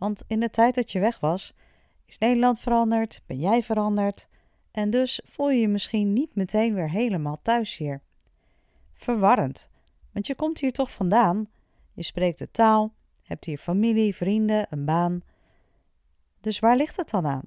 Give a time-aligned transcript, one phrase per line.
[0.00, 1.54] Want in de tijd dat je weg was,
[2.06, 4.28] is Nederland veranderd, ben jij veranderd
[4.70, 8.02] en dus voel je je misschien niet meteen weer helemaal thuis hier.
[8.92, 9.68] Verwarrend,
[10.12, 11.48] want je komt hier toch vandaan,
[11.92, 15.22] je spreekt de taal, hebt hier familie, vrienden, een baan.
[16.40, 17.44] Dus waar ligt het dan aan?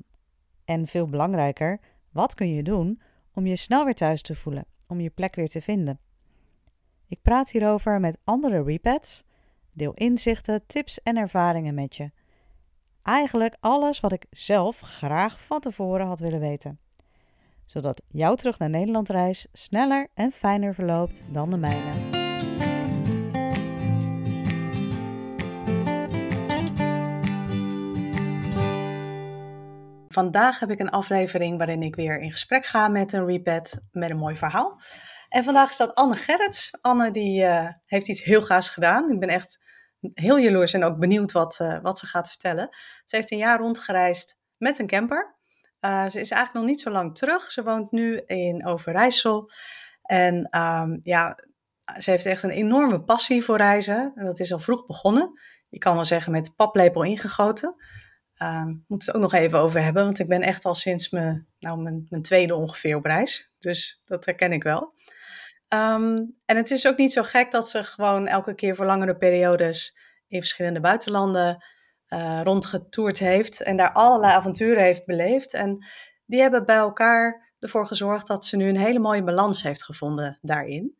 [0.66, 1.80] En veel belangrijker,
[2.11, 3.02] wat kun je doen
[3.33, 5.99] om je snel weer thuis te voelen, om je plek weer te vinden?
[7.08, 9.23] Ik praat hierover met andere repats,
[9.72, 12.11] deel inzichten, tips en ervaringen met je.
[13.04, 16.80] Eigenlijk alles wat ik zelf graag van tevoren had willen weten.
[17.66, 22.22] Zodat jouw terug naar Nederland reis sneller en fijner verloopt dan de mijne.
[30.08, 34.09] Vandaag heb ik een aflevering waarin ik weer in gesprek ga met een repat met
[34.09, 34.81] een mooi verhaal.
[35.30, 36.78] En vandaag staat Anne Gerrits.
[36.81, 39.12] Anne die uh, heeft iets heel gaafs gedaan.
[39.12, 39.59] Ik ben echt
[40.14, 42.70] heel jaloers en ook benieuwd wat, uh, wat ze gaat vertellen.
[43.04, 45.36] Ze heeft een jaar rondgereisd met een camper.
[45.82, 47.52] Uh, ze is eigenlijk nog niet zo lang terug.
[47.52, 49.52] Ze woont nu in Overijssel.
[50.02, 51.40] En um, ja,
[52.00, 54.12] ze heeft echt een enorme passie voor reizen.
[54.16, 55.40] En dat is al vroeg begonnen.
[55.70, 57.76] Je kan wel zeggen met paplepel ingegoten.
[58.38, 61.48] Um, moeten het ook nog even over hebben, want ik ben echt al sinds mijn,
[61.59, 63.54] nou, mijn, mijn tweede ongeveer op reis.
[63.59, 64.94] Dus dat herken ik wel.
[65.73, 69.17] Um, en het is ook niet zo gek dat ze gewoon elke keer voor langere
[69.17, 71.63] periodes in verschillende buitenlanden
[72.09, 75.53] uh, rondgetoerd heeft en daar allerlei avonturen heeft beleefd.
[75.53, 75.85] En
[76.25, 80.39] die hebben bij elkaar ervoor gezorgd dat ze nu een hele mooie balans heeft gevonden
[80.41, 80.97] daarin.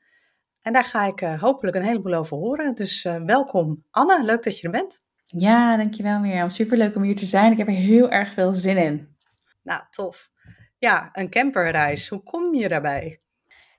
[0.62, 2.76] En daar ga ik uh, hopelijk een heleboel over horen.
[2.76, 5.04] Dus uh, welkom Anne, leuk dat je er bent.
[5.26, 6.50] Ja, dankjewel Mirjam.
[6.50, 7.52] Superleuk om hier te zijn.
[7.52, 9.16] Ik heb er heel erg veel zin in.
[9.64, 10.30] Nou, tof.
[10.78, 12.08] Ja, een camperreis.
[12.08, 13.23] Hoe kom je daarbij?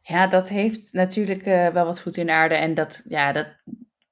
[0.07, 2.55] Ja, dat heeft natuurlijk uh, wel wat voet in de aarde.
[2.55, 3.47] En dat, ja, dat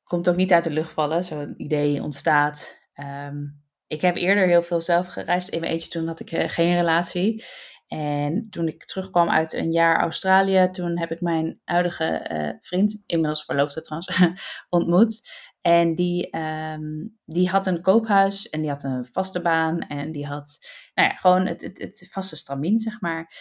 [0.02, 1.24] komt ook niet uit de lucht vallen.
[1.24, 2.78] Zo'n idee ontstaat.
[2.94, 5.48] Um, ik heb eerder heel veel zelf gereisd.
[5.48, 7.44] In mijn eentje toen had ik uh, geen relatie.
[7.86, 13.02] En toen ik terugkwam uit een jaar Australië, toen heb ik mijn huidige uh, vriend,
[13.06, 14.20] inmiddels verloofde trouwens,
[14.68, 15.28] ontmoet.
[15.60, 20.26] En die, um, die had een koophuis en die had een vaste baan en die
[20.26, 20.58] had
[20.94, 23.32] nou ja, gewoon het, het, het vaste stramien, zeg maar.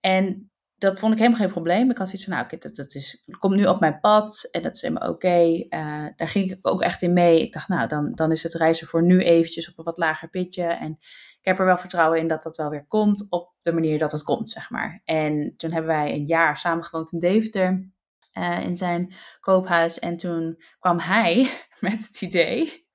[0.00, 1.90] En dat vond ik helemaal geen probleem.
[1.90, 4.74] Ik had zoiets van, nou, dat, dat, is, komt nu op mijn pad en dat
[4.74, 5.26] is helemaal oké.
[5.26, 5.66] Okay.
[5.70, 7.42] Uh, daar ging ik ook echt in mee.
[7.42, 10.28] Ik dacht, nou, dan, dan is het reizen voor nu eventjes op een wat lager
[10.28, 10.64] pitje.
[10.64, 10.90] En
[11.38, 14.12] ik heb er wel vertrouwen in dat dat wel weer komt op de manier dat
[14.12, 15.00] het komt, zeg maar.
[15.04, 17.90] En toen hebben wij een jaar samen gewoond in Deventer,
[18.38, 19.98] uh, in zijn koophuis.
[19.98, 21.50] En toen kwam hij
[21.80, 22.86] met het idee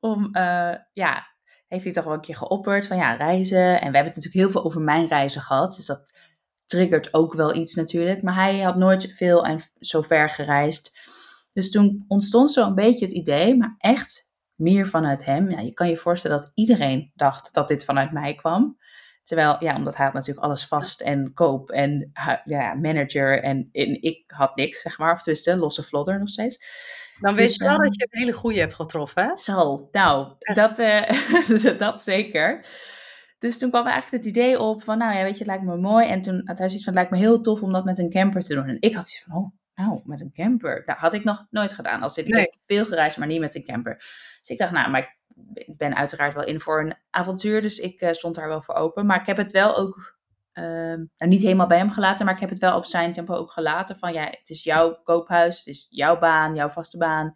[0.00, 1.26] om, uh, ja,
[1.66, 3.66] heeft hij toch wel een keer geopperd van ja, reizen.
[3.66, 5.76] En we hebben het natuurlijk heel veel over mijn reizen gehad.
[5.76, 6.12] Dus dat
[6.68, 8.22] triggert ook wel iets natuurlijk.
[8.22, 10.98] Maar hij had nooit veel en zo ver gereisd.
[11.52, 15.50] Dus toen ontstond zo een beetje het idee, maar echt meer vanuit hem.
[15.50, 18.78] Ja, je kan je voorstellen dat iedereen dacht dat dit vanuit mij kwam.
[19.22, 22.10] Terwijl, ja, omdat hij had natuurlijk alles vast en koop en
[22.44, 25.12] ja, manager en, en ik had niks, zeg maar.
[25.12, 26.58] Of tenminste, losse vlodder nog steeds.
[27.20, 29.36] Dan weet dus, je wel um, dat je een hele goede hebt getroffen, hè?
[29.36, 32.64] Zo, nou, dat, uh, dat zeker.
[33.38, 35.76] Dus toen kwam eigenlijk het idee op van, nou ja, weet je, het lijkt me
[35.76, 36.08] mooi.
[36.08, 38.10] En toen had hij zoiets van, het lijkt me heel tof om dat met een
[38.10, 38.66] camper te doen.
[38.66, 40.84] En ik had zoiets van, oh, nou, met een camper.
[40.84, 42.02] Dat had ik nog nooit gedaan.
[42.02, 42.40] Als ik, nee.
[42.40, 43.96] heb veel gereisd, maar niet met een camper.
[44.40, 45.16] Dus ik dacht, nou, maar
[45.54, 47.62] ik ben uiteraard wel in voor een avontuur.
[47.62, 49.06] Dus ik uh, stond daar wel voor open.
[49.06, 50.18] Maar ik heb het wel ook,
[50.54, 52.24] uh, nou, niet helemaal bij hem gelaten.
[52.24, 53.98] Maar ik heb het wel op zijn tempo ook gelaten.
[53.98, 55.58] Van ja, het is jouw koophuis.
[55.58, 57.34] Het is jouw baan, jouw vaste baan.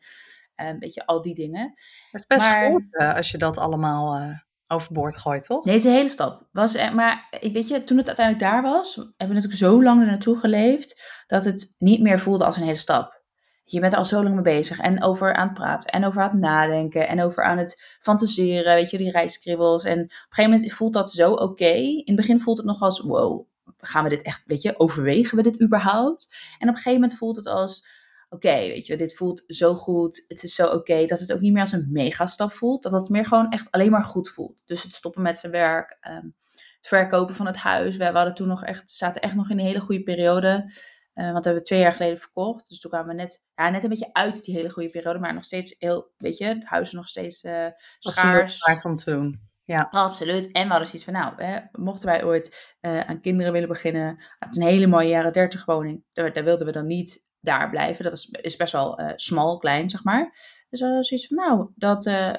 [0.57, 1.73] Een beetje al die dingen.
[2.11, 4.39] Het is best maar, goed uh, als je dat allemaal uh,
[4.73, 5.65] overboord gooit, toch?
[5.65, 6.49] Deze hele stap.
[6.53, 10.07] Was, maar weet je, toen het uiteindelijk daar was, hebben we natuurlijk zo lang er
[10.07, 13.21] naartoe geleefd, dat het niet meer voelde als een hele stap.
[13.65, 16.23] Je bent er al zo lang mee bezig en over aan het praten en over
[16.23, 19.85] aan het nadenken en over aan het fantaseren, weet je, die reiskribbels.
[19.85, 21.73] En op een gegeven moment voelt dat zo oké.
[21.75, 23.47] In het begin voelt het nog als, wow,
[23.79, 26.35] gaan we dit echt, weet je, overwegen we dit überhaupt?
[26.59, 27.87] En op een gegeven moment voelt het als,
[28.33, 31.33] oké, okay, weet je, dit voelt zo goed, het is zo oké, okay, dat het
[31.33, 34.29] ook niet meer als een megastap voelt, dat het meer gewoon echt alleen maar goed
[34.29, 34.57] voelt.
[34.65, 36.35] Dus het stoppen met zijn werk, um,
[36.77, 37.97] het verkopen van het huis.
[37.97, 40.73] We hadden toen nog echt, zaten echt nog in een hele goede periode.
[41.15, 42.69] Uh, want we hebben twee jaar geleden verkocht.
[42.69, 45.19] Dus toen kwamen we net, ja, net een beetje uit die hele goede periode.
[45.19, 47.67] Maar nog steeds heel, weet je, het huis nog steeds uh,
[47.99, 48.59] schaars.
[48.59, 49.51] waard om te doen.
[49.65, 49.89] Ja.
[49.91, 50.51] Absoluut.
[50.51, 54.23] En we hadden zoiets van, nou, hè, mochten wij ooit uh, aan kinderen willen beginnen,
[54.39, 57.71] het is een hele mooie jaren dertig woning, daar, daar, wilden we dan niet daar
[57.71, 58.05] blijven.
[58.05, 60.31] Dat is, is best wel uh, smal, klein, zeg maar.
[60.71, 62.35] Dus we hadden zoiets van, nou, dat, uh,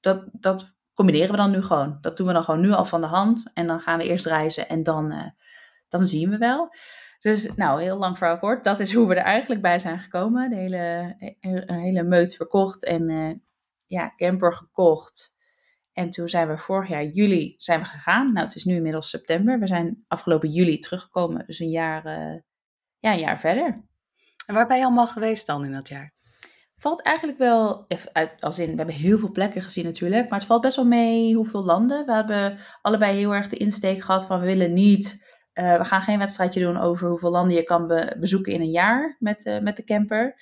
[0.00, 1.98] dat, dat combineren we dan nu gewoon.
[2.00, 3.50] Dat doen we dan gewoon nu al van de hand.
[3.54, 5.32] En dan gaan we eerst reizen en dan,
[5.88, 6.74] dan zien we wel.
[7.20, 8.64] Dus nou, heel lang verhaal kort.
[8.64, 10.50] Dat is hoe we er eigenlijk bij zijn gekomen.
[10.50, 13.42] De hele, een hele meut verkocht en
[13.86, 15.34] ja, camper gekocht.
[15.92, 18.32] En toen zijn we vorig jaar juli zijn we gegaan.
[18.32, 19.58] Nou, het is nu inmiddels september.
[19.58, 21.46] We zijn afgelopen juli teruggekomen.
[21.46, 22.04] Dus een jaar,
[22.98, 23.84] ja, een jaar verder.
[24.46, 26.14] En waar ben je allemaal geweest dan in dat jaar?
[26.78, 27.86] Valt eigenlijk wel,
[28.40, 30.28] als in, we hebben heel veel plekken gezien natuurlijk.
[30.28, 32.06] Maar het valt best wel mee hoeveel landen.
[32.06, 35.24] We hebben allebei heel erg de insteek gehad van we willen niet...
[35.54, 38.70] Uh, we gaan geen wedstrijdje doen over hoeveel landen je kan be bezoeken in een
[38.70, 40.40] jaar met, uh, met de camper.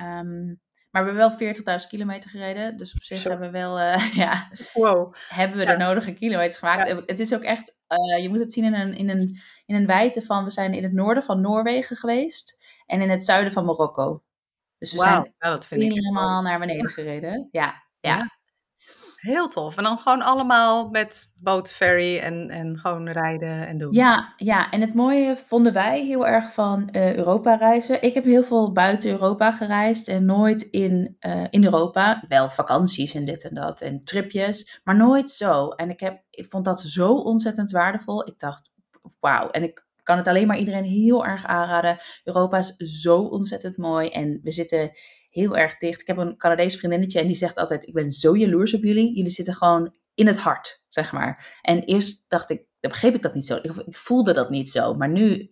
[0.00, 0.60] Um,
[0.92, 2.76] maar we hebben wel 40.000 kilometer gereden.
[2.76, 3.30] Dus op zich Zo.
[3.30, 5.14] hebben we wel, uh, ja, wow.
[5.28, 5.72] hebben we ja.
[5.72, 6.88] de nodige kilometers gemaakt.
[6.88, 7.02] Ja.
[7.06, 9.86] Het is ook echt, uh, je moet het zien in een, in, een, in een
[9.86, 12.60] wijte van, we zijn in het noorden van Noorwegen geweest.
[12.86, 14.22] En in het zuiden van Marokko.
[14.78, 15.06] Dus we wow.
[15.06, 17.48] zijn ja, dat vind helemaal ik naar beneden gereden.
[17.50, 18.40] Ja, ja.
[19.22, 19.76] Heel tof.
[19.76, 23.92] En dan gewoon allemaal met bootferry en, en gewoon rijden en doen.
[23.92, 28.02] Ja, ja, en het mooie vonden wij heel erg van uh, Europa reizen.
[28.02, 32.24] Ik heb heel veel buiten Europa gereisd en nooit in, uh, in Europa.
[32.28, 35.68] Wel vakanties en dit en dat en tripjes, maar nooit zo.
[35.68, 38.28] En ik, heb, ik vond dat zo ontzettend waardevol.
[38.28, 38.70] Ik dacht,
[39.20, 39.50] wauw.
[39.50, 41.98] En ik kan het alleen maar iedereen heel erg aanraden.
[42.24, 44.90] Europa is zo ontzettend mooi en we zitten
[45.32, 46.00] heel erg dicht.
[46.00, 49.16] Ik heb een Canadees vriendinnetje en die zegt altijd: Ik ben zo jaloers op jullie.
[49.16, 51.58] Jullie zitten gewoon in het hart, zeg maar.
[51.62, 53.56] En eerst dacht ik, dan begreep ik dat niet zo.
[53.62, 54.94] Ik, voelde dat niet zo.
[54.94, 55.48] Maar nu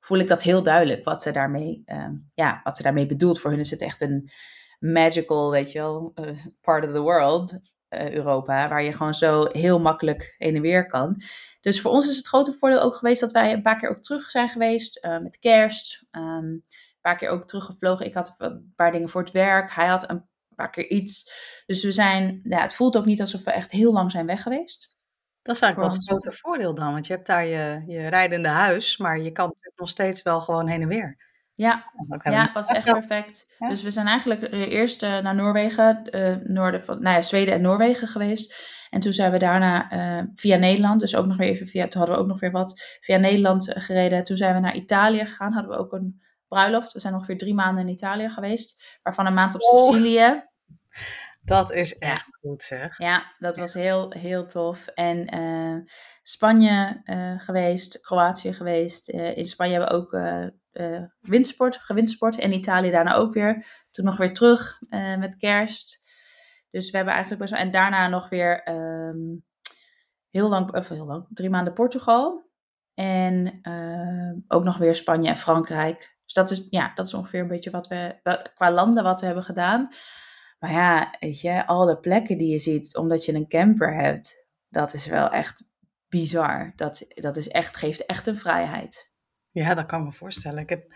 [0.00, 3.40] voel ik dat heel duidelijk, wat ze daarmee, um, ja, wat ze daarmee bedoelt.
[3.40, 4.30] Voor hun is het echt een
[4.78, 6.30] magical, weet je wel, uh,
[6.60, 7.52] part of the world,
[7.90, 11.20] uh, Europa, waar je gewoon zo heel makkelijk heen en weer kan.
[11.60, 14.02] Dus voor ons is het grote voordeel ook geweest dat wij een paar keer ook
[14.02, 16.06] terug zijn geweest uh, met kerst.
[16.10, 16.62] Um,
[17.06, 18.06] paar keer ook teruggevlogen.
[18.06, 19.72] Ik had een paar dingen voor het werk.
[19.72, 20.24] Hij had een
[20.54, 21.32] paar keer iets.
[21.66, 24.42] Dus we zijn, ja, het voelt ook niet alsof we echt heel lang zijn weg
[24.42, 24.96] geweest.
[25.42, 28.48] Dat is eigenlijk wel het grote voordeel dan, want je hebt daar je, je rijdende
[28.48, 31.16] huis, maar je kan nog steeds wel gewoon heen en weer.
[31.54, 31.92] Ja,
[32.22, 33.54] ja het was echt perfect.
[33.58, 33.68] Ja.
[33.68, 37.60] Dus we zijn eigenlijk eerst uh, naar Noorwegen, uh, noorden van, nou ja, Zweden en
[37.60, 38.54] Noorwegen geweest.
[38.90, 41.98] En toen zijn we daarna uh, via Nederland, dus ook nog weer even via, toen
[42.00, 44.24] hadden we ook nog weer wat, via Nederland gereden.
[44.24, 46.92] Toen zijn we naar Italië gegaan, hadden we ook een bruiloft.
[46.92, 50.26] We zijn ongeveer drie maanden in Italië geweest, waarvan een maand op Sicilië.
[50.26, 50.40] Oh,
[51.42, 52.38] dat is echt ja.
[52.40, 52.98] goed zeg.
[52.98, 54.86] Ja, dat was heel, heel tof.
[54.86, 55.84] En uh,
[56.22, 59.12] Spanje uh, geweest, Kroatië geweest.
[59.12, 60.10] Uh, in Spanje hebben we ook
[61.20, 62.38] windsport, gewindsport.
[62.38, 63.66] En Italië daarna ook weer.
[63.90, 64.78] Toen nog weer terug
[65.18, 66.04] met kerst.
[66.70, 67.64] Dus we hebben eigenlijk best wel...
[67.64, 69.44] En daarna nog weer um,
[70.30, 72.50] heel lang, of heel lang, drie maanden Portugal.
[72.94, 73.60] En
[74.48, 76.15] ook nog weer Spanje en Frankrijk.
[76.26, 78.20] Dus dat is, ja, dat is ongeveer een beetje wat we,
[78.54, 79.88] qua landen wat we hebben gedaan.
[80.58, 84.46] Maar ja, weet je, al de plekken die je ziet, omdat je een camper hebt,
[84.68, 85.70] dat is wel echt
[86.08, 86.72] bizar.
[86.76, 89.12] Dat, dat is echt, geeft echt een vrijheid.
[89.50, 90.58] Ja, dat kan ik me voorstellen.
[90.58, 90.92] Ik heb,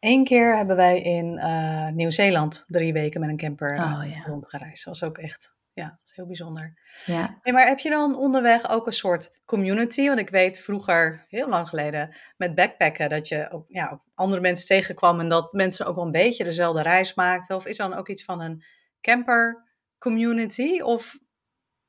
[0.00, 4.22] Eén keer hebben wij in uh, Nieuw-Zeeland drie weken met een camper oh, ja.
[4.26, 4.84] rondgereisd.
[4.84, 6.78] Dat was ook echt ja, dat is heel bijzonder.
[7.04, 7.40] Ja.
[7.42, 10.06] Maar heb je dan onderweg ook een soort community?
[10.06, 14.40] Want ik weet vroeger, heel lang geleden, met backpacken, dat je ook, ja, ook andere
[14.40, 17.56] mensen tegenkwam en dat mensen ook wel een beetje dezelfde reis maakten.
[17.56, 18.64] Of is dan ook iets van een
[19.00, 19.66] camper
[19.98, 21.18] community of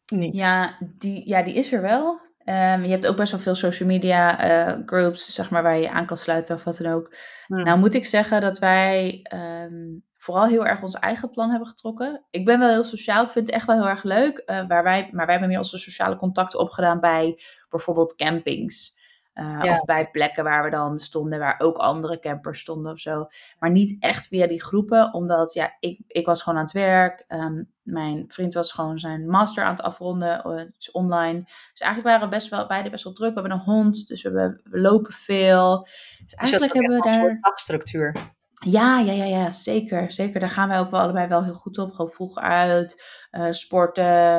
[0.06, 0.36] niet?
[0.36, 2.28] Ja, die, ja, die is er wel.
[2.46, 5.90] Um, je hebt ook best wel veel social media uh, groups, zeg maar, waar je
[5.90, 7.16] aan kan sluiten of wat dan ook.
[7.46, 7.64] Hmm.
[7.64, 12.24] Nou moet ik zeggen dat wij um, vooral heel erg ons eigen plan hebben getrokken.
[12.30, 14.44] Ik ben wel heel sociaal, ik vind het echt wel heel erg leuk.
[14.46, 18.98] Uh, waar wij, maar wij hebben meer onze sociale contacten opgedaan bij bijvoorbeeld campings.
[19.34, 19.76] Uh, ja.
[19.76, 23.28] Of bij plekken waar we dan stonden, waar ook andere campers stonden of zo.
[23.60, 27.26] Maar niet echt via die groepen, omdat ja, ik, ik was gewoon aan het werk.
[27.28, 31.42] Um, mijn vriend was gewoon zijn master aan het afronden, uh, dus online.
[31.72, 33.34] Dus eigenlijk waren we best wel, beide best wel druk.
[33.34, 35.88] We hebben een hond, dus we, hebben, we lopen veel.
[36.24, 37.14] Dus eigenlijk hebben we daar...
[37.14, 38.38] een soort dagstructuur.
[38.66, 40.12] Ja, ja, ja, ja, zeker.
[40.12, 40.40] Zeker.
[40.40, 41.92] Daar gaan wij ook wel allebei wel heel goed op.
[41.92, 44.36] Gewoon vroeg uit, uh, sporten,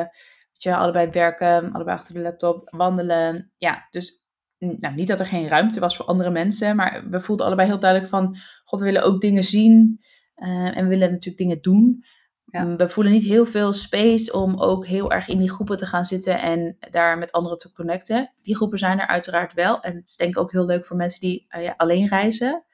[0.51, 3.51] weet je, allebei werken, allebei achter de laptop, wandelen.
[3.57, 4.25] Ja, dus
[4.57, 7.79] nou, niet dat er geen ruimte was voor andere mensen, maar we voelden allebei heel
[7.79, 9.99] duidelijk van, god, we willen ook dingen zien
[10.35, 12.03] uh, en we willen natuurlijk dingen doen.
[12.45, 12.63] Ja.
[12.63, 15.85] Mm, we voelen niet heel veel space om ook heel erg in die groepen te
[15.85, 18.33] gaan zitten en daar met anderen te connecten.
[18.41, 19.81] Die groepen zijn er uiteraard wel.
[19.81, 22.65] En het is denk ik ook heel leuk voor mensen die uh, ja, alleen reizen.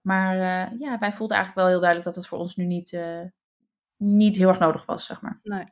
[0.00, 2.92] Maar uh, ja, wij voelden eigenlijk wel heel duidelijk dat het voor ons nu niet,
[2.92, 3.22] uh,
[3.96, 5.40] niet heel erg nodig was, zeg maar.
[5.42, 5.64] Nee.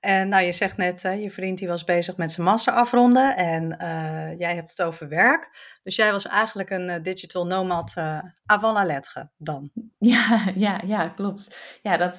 [0.00, 3.76] En nou, je zegt net, je vriend die was bezig met zijn master afronden en
[3.80, 5.50] uh, jij hebt het over werk.
[5.82, 9.70] Dus jij was eigenlijk een uh, digital nomad uh, avant la lettre dan.
[9.98, 11.78] Ja, ja, ja klopt.
[11.82, 12.16] Ja, dat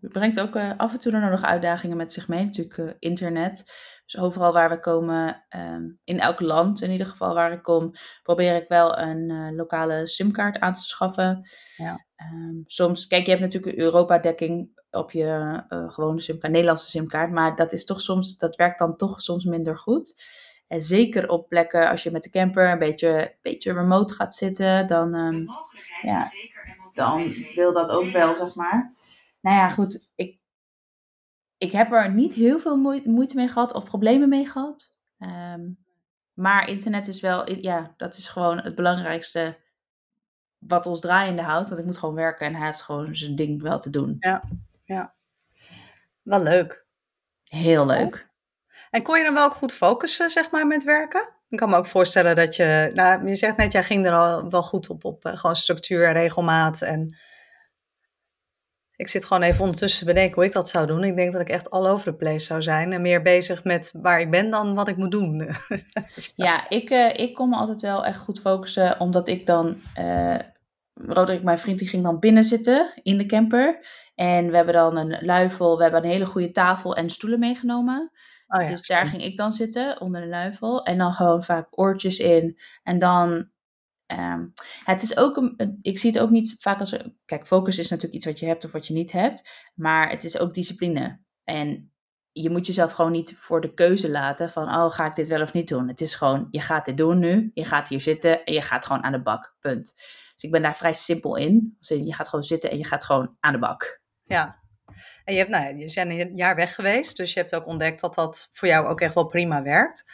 [0.00, 3.72] brengt ook af en toe nog uitdagingen met zich mee, natuurlijk internet.
[4.04, 7.92] Dus overal waar we komen, um, in elk land in ieder geval waar ik kom,
[8.22, 11.48] probeer ik wel een lokale simkaart aan te schaffen.
[11.76, 12.04] Ja.
[12.32, 17.30] Um, soms, kijk, je hebt natuurlijk Europa-dekking op je uh, gewone simkaart, Nederlandse simkaart.
[17.30, 20.22] Maar dat is toch soms, dat werkt dan toch soms minder goed.
[20.68, 24.86] En zeker op plekken als je met de camper een beetje, beetje remote gaat zitten,
[24.86, 25.46] dan, um,
[26.02, 26.22] ja,
[26.92, 28.92] dan wil dat ook wel, zeg maar.
[29.40, 30.10] Nou ja, goed.
[30.14, 30.38] Ik,
[31.64, 34.92] ik heb er niet heel veel moeite mee gehad of problemen mee gehad.
[35.18, 35.78] Um,
[36.32, 39.58] maar internet is wel, ja, dat is gewoon het belangrijkste
[40.58, 41.68] wat ons draaiende houdt.
[41.68, 44.16] Want ik moet gewoon werken en hij heeft gewoon zijn ding wel te doen.
[44.18, 44.42] Ja
[44.84, 45.14] ja.
[46.22, 46.86] Wel leuk.
[47.44, 48.28] Heel leuk.
[48.90, 51.32] En kon je dan wel ook goed focussen, zeg maar, met werken?
[51.48, 54.50] Ik kan me ook voorstellen dat je, nou, je zegt net, jij ging er al
[54.50, 56.82] wel goed op, op uh, gewoon structuur en regelmaat.
[56.82, 57.16] En
[58.96, 61.04] ik zit gewoon even ondertussen te bedenken hoe ik dat zou doen.
[61.04, 63.90] Ik denk dat ik echt all over the place zou zijn en meer bezig met
[63.92, 65.56] waar ik ben dan wat ik moet doen.
[66.34, 70.38] ja, ik, uh, ik kon me altijd wel echt goed focussen, omdat ik dan uh,
[70.94, 73.86] Roderick, mijn vriend, die ging dan binnen zitten in de camper.
[74.14, 78.10] En we hebben dan een luifel, we hebben een hele goede tafel en stoelen meegenomen.
[78.46, 80.84] Oh ja, dus daar ging ik dan zitten, onder de luifel.
[80.84, 82.58] En dan gewoon vaak oortjes in.
[82.82, 83.52] En dan...
[84.06, 84.52] Um,
[84.84, 86.96] het is ook een, ik zie het ook niet vaak als...
[87.24, 89.70] Kijk, focus is natuurlijk iets wat je hebt of wat je niet hebt.
[89.74, 91.20] Maar het is ook discipline.
[91.44, 91.92] En
[92.32, 95.42] je moet jezelf gewoon niet voor de keuze laten van, oh, ga ik dit wel
[95.42, 95.88] of niet doen?
[95.88, 98.86] Het is gewoon, je gaat dit doen nu, je gaat hier zitten en je gaat
[98.86, 99.94] gewoon aan de bak, punt.
[100.34, 101.76] Dus ik ben daar vrij simpel in.
[101.78, 104.00] Je gaat gewoon zitten en je gaat gewoon aan de bak.
[104.24, 104.62] Ja.
[105.24, 108.00] En je, hebt, nou je bent een jaar weg geweest, dus je hebt ook ontdekt
[108.00, 110.04] dat dat voor jou ook echt wel prima werkt.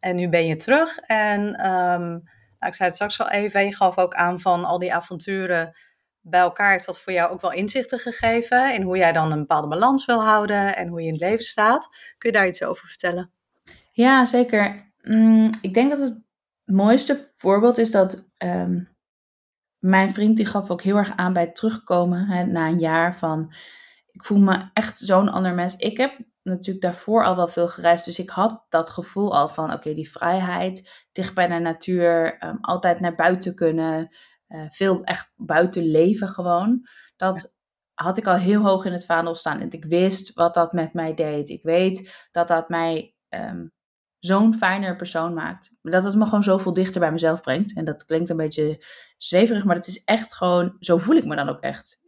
[0.00, 2.22] En nu ben je terug en um,
[2.62, 5.76] nou, ik zei het straks al even, je gaf ook aan van al die avonturen
[6.20, 9.38] bij elkaar heeft dat voor jou ook wel inzichten gegeven in hoe jij dan een
[9.38, 11.88] bepaalde balans wil houden en hoe je in het leven staat.
[12.18, 13.30] Kun je daar iets over vertellen?
[13.92, 14.92] Ja, zeker.
[15.00, 16.20] Mm, ik denk dat het
[16.64, 18.80] mooiste voorbeeld is dat ehm,
[19.78, 23.16] mijn vriend die gaf ook heel erg aan bij het terugkomen hè, na een jaar
[23.16, 23.54] van
[24.12, 25.76] ik voel me echt zo'n ander mens.
[25.76, 29.72] Ik heb natuurlijk daarvoor al wel veel gereisd, dus ik had dat gevoel al van
[29.72, 34.14] oké, die vrijheid, dicht bij de natuur, um, altijd naar buiten kunnen,
[34.48, 36.86] uh, veel echt buiten leven gewoon.
[37.16, 37.54] Dat
[37.94, 40.92] had ik al heel hoog in het vaandel staan en ik wist wat dat met
[40.92, 41.48] mij deed.
[41.48, 43.72] Ik weet dat dat mij um,
[44.18, 45.74] zo'n fijner persoon maakt.
[45.82, 47.76] Dat het me gewoon zoveel dichter bij mezelf brengt.
[47.76, 48.84] En dat klinkt een beetje
[49.16, 52.02] zweverig, maar het is echt gewoon, zo voel ik me dan ook echt.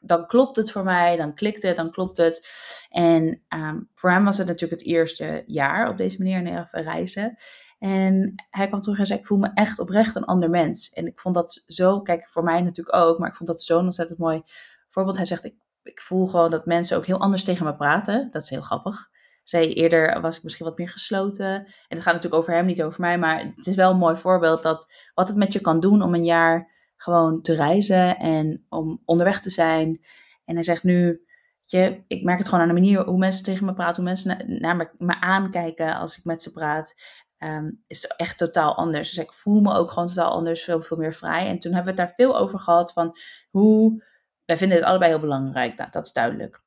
[0.00, 2.48] Dan klopt het voor mij, dan klikt het, dan klopt het.
[2.90, 7.36] En um, voor hem was het natuurlijk het eerste jaar op deze manier reizen.
[7.78, 10.90] En hij kwam terug en zei: Ik voel me echt oprecht een ander mens.
[10.90, 13.84] En ik vond dat zo, kijk, voor mij natuurlijk ook, maar ik vond dat zo'n
[13.84, 14.42] ontzettend mooi
[14.88, 15.16] voorbeeld.
[15.16, 18.28] Hij zegt: ik, ik voel gewoon dat mensen ook heel anders tegen me praten.
[18.30, 19.10] Dat is heel grappig
[19.44, 21.54] zei eerder was ik misschien wat meer gesloten.
[21.54, 23.18] En het gaat natuurlijk over hem, niet over mij.
[23.18, 26.14] Maar het is wel een mooi voorbeeld dat wat het met je kan doen om
[26.14, 26.71] een jaar
[27.02, 30.04] gewoon te reizen en om onderweg te zijn.
[30.44, 31.26] En hij zegt nu,
[31.64, 34.60] je, ik merk het gewoon aan de manier hoe mensen tegen me praten, hoe mensen
[34.60, 36.94] naar me, aankijken als ik met ze praat.
[37.38, 39.10] Um, is echt totaal anders.
[39.10, 41.46] Dus ik voel me ook gewoon totaal anders, veel, veel meer vrij.
[41.46, 43.16] En toen hebben we het daar veel over gehad van
[43.50, 44.04] hoe,
[44.44, 46.62] wij vinden het allebei heel belangrijk, nou, dat is duidelijk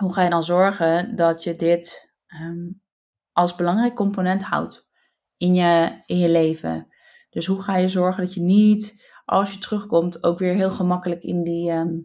[0.00, 2.68] hoe ga je dan zorgen dat je dit ehm,
[3.32, 4.88] als belangrijk component houdt
[5.36, 6.88] in je, in je leven?
[7.30, 8.99] Dus hoe ga je zorgen dat je niet,
[9.30, 11.98] als je terugkomt, ook weer heel gemakkelijk in die, ehm,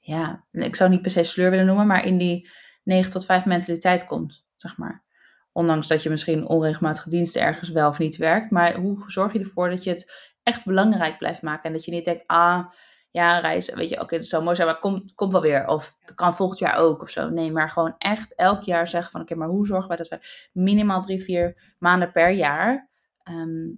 [0.00, 2.48] ja, ik zou niet per se sleur willen noemen, maar in die
[2.82, 5.04] 9 tot 5 mentaliteit komt, zeg maar.
[5.52, 8.50] Ondanks dat je misschien onregelmatige diensten ergens wel of niet werkt.
[8.50, 11.64] Maar hoe zorg je ervoor dat je het echt belangrijk blijft maken?
[11.64, 12.70] En dat je niet denkt, ah,
[13.10, 15.66] ja, reizen, weet je, oké, okay, dat zou mooi zijn, maar komt komt wel weer.
[15.66, 17.28] Of het kan volgend jaar ook of zo.
[17.28, 20.18] Nee, maar gewoon echt elk jaar zeggen van, oké, maar hoe zorgen wij dat we
[20.52, 22.90] minimaal drie, vier maanden per jaar
[23.22, 23.68] ehm,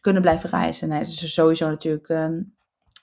[0.00, 0.88] kunnen blijven reizen?
[0.88, 2.42] Nee, dus sowieso natuurlijk ehm,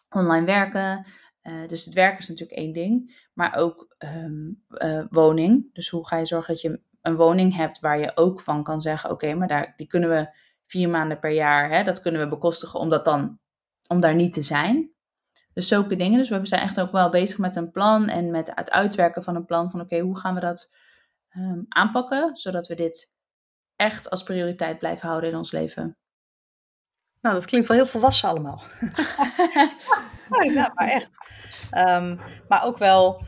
[0.09, 1.05] online werken.
[1.43, 5.73] Uh, dus het werken is natuurlijk één ding, maar ook um, uh, woning.
[5.73, 8.81] Dus hoe ga je zorgen dat je een woning hebt waar je ook van kan
[8.81, 10.29] zeggen, oké, maar daar, die kunnen we
[10.65, 13.39] vier maanden per jaar, hè, dat kunnen we bekostigen om dat dan,
[13.87, 14.91] om daar niet te zijn.
[15.53, 16.17] Dus zulke dingen.
[16.17, 19.35] Dus we zijn echt ook wel bezig met een plan en met het uitwerken van
[19.35, 20.71] een plan van oké, hoe gaan we dat
[21.37, 23.15] um, aanpakken, zodat we dit
[23.75, 25.97] echt als prioriteit blijven houden in ons leven.
[27.27, 28.63] Nou, dat klinkt wel heel volwassen allemaal.
[30.53, 31.17] ja, maar echt.
[31.77, 33.25] Um, maar ook wel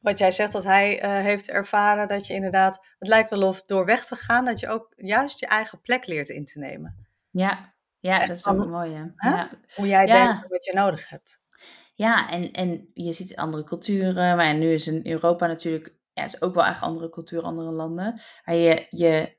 [0.00, 3.62] wat jij zegt, dat hij uh, heeft ervaren dat je inderdaad, het lijkt wel of
[3.62, 7.06] door weg te gaan, dat je ook juist je eigen plek leert in te nemen.
[7.30, 9.12] Ja, ja dat is ook mooi.
[9.16, 9.50] Ja.
[9.74, 11.42] Hoe jij bent en wat je nodig hebt.
[11.94, 16.42] Ja, en, en je ziet andere culturen, maar nu is in Europa natuurlijk, ja, is
[16.42, 18.20] ook wel echt andere cultuur, andere landen.
[18.44, 19.36] Maar je, je,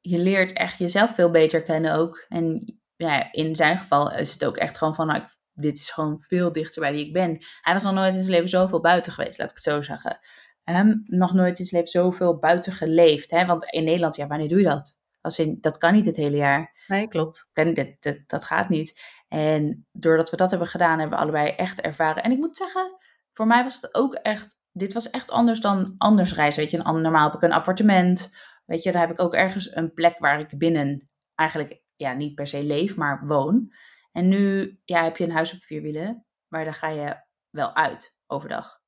[0.00, 2.24] je leert echt jezelf veel beter kennen ook.
[2.28, 6.20] En ja, in zijn geval is het ook echt gewoon van, nou, dit is gewoon
[6.20, 7.44] veel dichter bij wie ik ben.
[7.60, 10.18] Hij was nog nooit in zijn leven zoveel buiten geweest, laat ik het zo zeggen.
[11.04, 13.30] Nog nooit in zijn leven zoveel buiten geleefd.
[13.30, 13.46] Hè?
[13.46, 14.98] Want in Nederland, ja, wanneer doe je dat?
[15.20, 16.84] Als in, dat kan niet het hele jaar.
[16.86, 17.48] Nee, klopt.
[17.52, 19.00] Dat, dat, dat gaat niet.
[19.28, 22.22] En doordat we dat hebben gedaan, hebben we allebei echt ervaren.
[22.22, 22.96] En ik moet zeggen,
[23.32, 26.62] voor mij was het ook echt, dit was echt anders dan anders reizen.
[26.62, 28.30] Weet je, normaal heb ik een appartement.
[28.70, 32.34] Weet je, daar heb ik ook ergens een plek waar ik binnen eigenlijk ja, niet
[32.34, 33.72] per se leef, maar woon.
[34.12, 37.16] En nu ja, heb je een huis op vier wielen, maar daar ga je
[37.50, 38.80] wel uit overdag.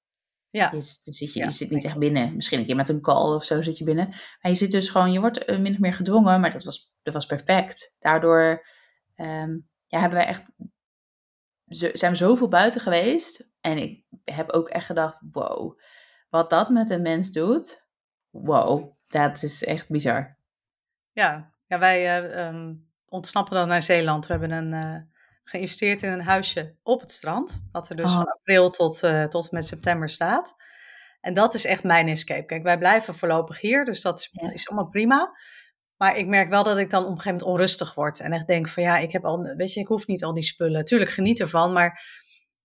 [0.51, 0.71] Ja.
[0.73, 2.35] Je, zit, je, je zit niet echt binnen.
[2.35, 4.09] Misschien een keer met een call of zo zit je binnen.
[4.09, 6.95] Maar je zit dus gewoon, je wordt uh, min of meer gedwongen, maar dat was,
[7.03, 7.97] dat was perfect.
[7.99, 8.67] Daardoor
[9.15, 10.45] ehm, ja, hebben wij echt,
[11.99, 13.53] zijn we zoveel buiten geweest.
[13.61, 15.79] En ik heb ook echt gedacht, wow,
[16.29, 17.87] wat dat met een mens doet,
[18.31, 20.37] wow, dat is echt bizar.
[21.13, 22.71] Ja, ja wij uh,
[23.09, 24.27] ontsnappen dan naar Zeeland.
[24.27, 25.01] We hebben een, uh,
[25.45, 27.69] geïnvesteerd in een huisje op het strand.
[27.73, 28.17] Wat er dus oh.
[28.17, 30.57] van april tot, uh, tot met september staat.
[31.21, 32.45] En dat is echt mijn escape.
[32.45, 35.37] Kijk, wij blijven voorlopig hier, dus dat is, is allemaal prima.
[35.97, 38.21] Maar ik merk wel dat ik dan op een gegeven moment onrustig word.
[38.21, 40.43] En echt denk van ja, ik heb al, weet je, ik hoef niet al die
[40.43, 40.85] spullen.
[40.85, 42.03] Tuurlijk geniet ervan, maar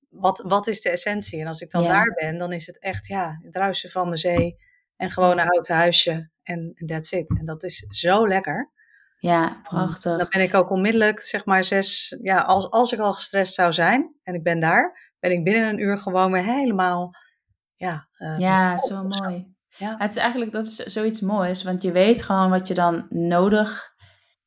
[0.09, 1.41] wat, wat is de essentie?
[1.41, 4.17] En als ik dan daar ben, dan is het echt ja, het ruisen van de
[4.17, 4.57] zee.
[4.95, 6.29] En gewoon een houten huisje.
[6.47, 7.37] En that's it.
[7.39, 8.71] En dat is zo lekker.
[9.19, 10.17] Ja, prachtig.
[10.17, 12.17] Dan ben ik ook onmiddellijk, zeg maar, zes.
[12.21, 15.69] Ja, als, als ik al gestrest zou zijn en ik ben daar, ben ik binnen
[15.69, 17.11] een uur gewoon weer helemaal.
[17.75, 19.55] Ja, uh, ja zo mooi.
[19.67, 19.95] Ja.
[19.97, 23.93] Het is eigenlijk dat is zoiets moois, want je weet gewoon wat je dan nodig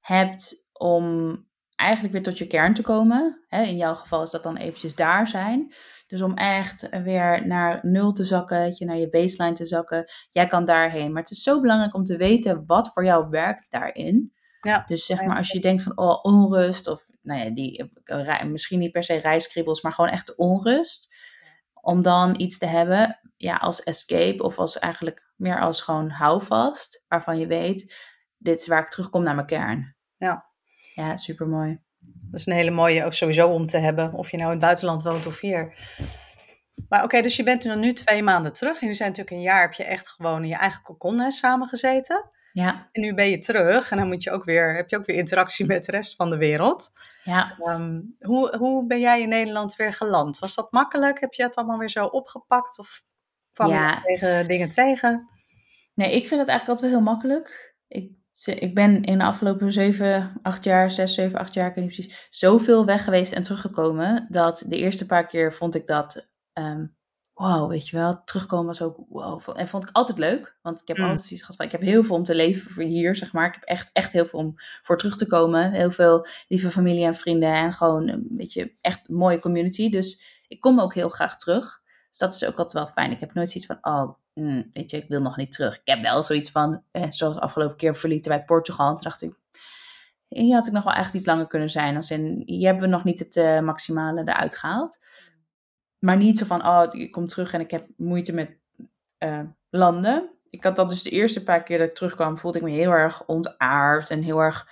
[0.01, 1.37] hebt om
[1.75, 3.47] eigenlijk weer tot je kern te komen.
[3.49, 5.73] in jouw geval is dat dan eventjes daar zijn.
[6.11, 10.11] Dus om echt weer naar nul te zakken, je naar je baseline te zakken.
[10.31, 11.13] Jij kan daarheen.
[11.13, 14.33] Maar het is zo belangrijk om te weten wat voor jou werkt daarin.
[14.61, 17.93] Ja, dus zeg maar, als je denkt van oh, onrust, of nou ja, die,
[18.47, 21.15] misschien niet per se reiskribbels, maar gewoon echt onrust.
[21.81, 27.05] Om dan iets te hebben, ja, als escape of als eigenlijk meer als gewoon houvast,
[27.09, 27.95] waarvan je weet,
[28.37, 29.97] dit is waar ik terugkom naar mijn kern.
[30.17, 30.49] Ja.
[30.95, 31.81] Ja, super mooi.
[32.01, 34.65] Dat is een hele mooie ook sowieso om te hebben, of je nou in het
[34.65, 35.75] buitenland woont of hier.
[36.89, 38.81] Maar oké, dus je bent er nu twee maanden terug.
[38.81, 42.31] En nu zijn natuurlijk een jaar, heb je echt gewoon in je eigen cocon samengezeten.
[42.53, 42.89] Ja.
[42.93, 45.17] En nu ben je terug en dan moet je ook weer, heb je ook weer
[45.17, 46.93] interactie met de rest van de wereld.
[47.25, 47.57] Ja.
[47.59, 50.39] Ehm, hoe, hoe ben jij in Nederland weer geland?
[50.39, 51.21] Was dat makkelijk?
[51.21, 53.03] Heb je het allemaal weer zo opgepakt of
[53.53, 53.89] kwam ja.
[53.91, 55.29] je tegen dingen tegen?
[55.95, 57.77] Nee, ik vind het eigenlijk altijd wel heel makkelijk.
[57.89, 58.11] Ik,
[58.47, 61.95] ik ben in de afgelopen zeven, acht jaar, zes, zeven, acht jaar, ik weet niet
[61.95, 64.27] precies, zoveel weg geweest en teruggekomen.
[64.29, 66.87] Dat de eerste paar keer vond ik dat ehm,
[67.41, 69.41] wow, weet je wel, terugkomen was ook wow.
[69.55, 71.05] En vond ik altijd leuk, want ik heb mm.
[71.05, 73.47] altijd iets gehad van, ik heb heel veel om te leven voor hier, zeg maar.
[73.47, 75.73] Ik heb echt, echt heel veel om voor terug te komen.
[75.73, 79.91] Heel veel lieve familie en vrienden en gewoon een beetje echt een mooie community.
[79.91, 81.80] Dus ik kom ook heel graag terug.
[82.11, 83.11] Dus dat is ook altijd wel fijn.
[83.11, 85.75] Ik heb nooit zoiets van, oh, mm, weet je, ik wil nog niet terug.
[85.75, 88.89] Ik heb wel zoiets van, eh, zoals de afgelopen keer verlieten bij Portugal.
[88.89, 89.35] En toen dacht ik,
[90.29, 91.97] hier had ik nog wel echt iets langer kunnen zijn.
[91.97, 94.99] Als in, hier hebben we nog niet het uh, maximale eruit gehaald.
[95.99, 98.57] Maar niet zo van, oh, ik kom terug en ik heb moeite met
[99.19, 100.31] uh, landen.
[100.51, 102.91] Ik had dat dus de eerste paar keer dat ik terugkwam, voelde ik me heel
[102.91, 104.69] erg ontaard en heel erg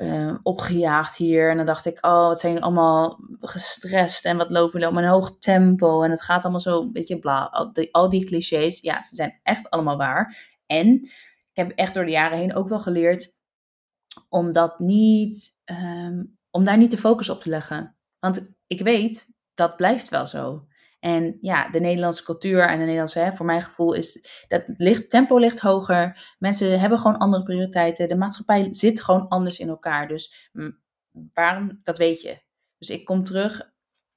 [0.00, 1.50] uh, opgejaagd hier.
[1.50, 5.08] En dan dacht ik, oh, wat zijn allemaal gestrest en wat lopen jullie op een
[5.08, 6.02] hoog tempo.
[6.02, 7.44] En het gaat allemaal zo een beetje bla.
[7.44, 10.48] Al die, al die clichés, ja, ze zijn echt allemaal waar.
[10.66, 10.86] En
[11.50, 13.34] ik heb echt door de jaren heen ook wel geleerd
[14.28, 17.96] om dat niet, um, om daar niet de focus op te leggen.
[18.18, 20.66] Want ik weet dat blijft wel zo.
[21.00, 24.80] En ja, de Nederlandse cultuur en de Nederlandse, hè, voor mijn gevoel, is dat het
[24.80, 26.34] licht, tempo ligt hoger.
[26.38, 28.08] Mensen hebben gewoon andere prioriteiten.
[28.08, 30.08] De maatschappij zit gewoon anders in elkaar.
[30.08, 30.50] Dus
[31.34, 32.38] waarom, dat weet je.
[32.78, 33.70] Dus ik kom terug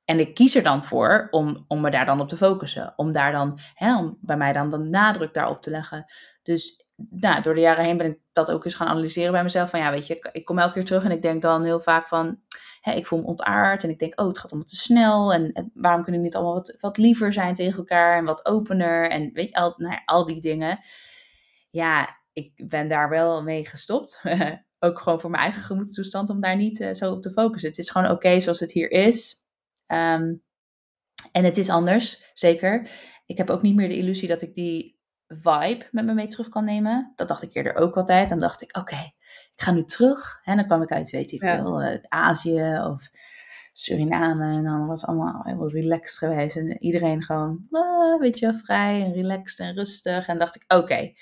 [0.05, 2.93] en ik kies er dan voor om, om me daar dan op te focussen.
[2.95, 6.05] Om daar dan, hè, om bij mij dan de nadruk daarop te leggen.
[6.43, 9.69] Dus nou, door de jaren heen ben ik dat ook eens gaan analyseren bij mezelf.
[9.69, 12.07] Van ja, weet je, ik kom elke keer terug en ik denk dan heel vaak
[12.07, 12.39] van
[12.83, 15.33] hè, ik voel me ontaard en ik denk, oh, het gaat allemaal te snel.
[15.33, 19.09] En, waarom kunnen we niet allemaal wat, wat liever zijn tegen elkaar en wat opener
[19.09, 20.79] en weet je, al, nou al die dingen.
[21.69, 24.23] Ja, ik ben daar wel mee gestopt.
[24.79, 27.69] Ook gewoon voor mijn eigen gemoedstoestand om daar niet uh, zo op te focussen.
[27.69, 29.41] Het is gewoon oké zoals het hier is.
[29.87, 30.43] Um,
[31.31, 32.89] En het is anders, zeker.
[33.25, 36.49] Ik heb ook niet meer de illusie dat ik die vibe met me mee terug
[36.49, 37.11] kan nemen.
[37.15, 38.29] Dat dacht ik eerder ook altijd.
[38.29, 39.11] Dan dacht ik, oké,
[39.55, 40.41] ik ga nu terug.
[40.43, 43.09] En dan kwam ik uit, weet ik veel, uh, Azië of
[43.71, 44.53] Suriname.
[44.53, 46.55] En dan was het allemaal heel relaxed geweest.
[46.55, 50.27] En iedereen gewoon, uh, weet je, vrij en relaxed en rustig.
[50.27, 51.13] En dacht ik, oké,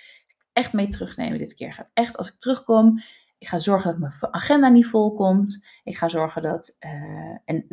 [0.54, 1.74] echt mee terugnemen dit keer.
[1.74, 3.02] Gaat echt, als ik terugkom,
[3.42, 5.66] ik ga zorgen dat mijn agenda niet vol komt.
[5.84, 6.78] Ik ga zorgen dat.
[6.80, 7.66] Uh, en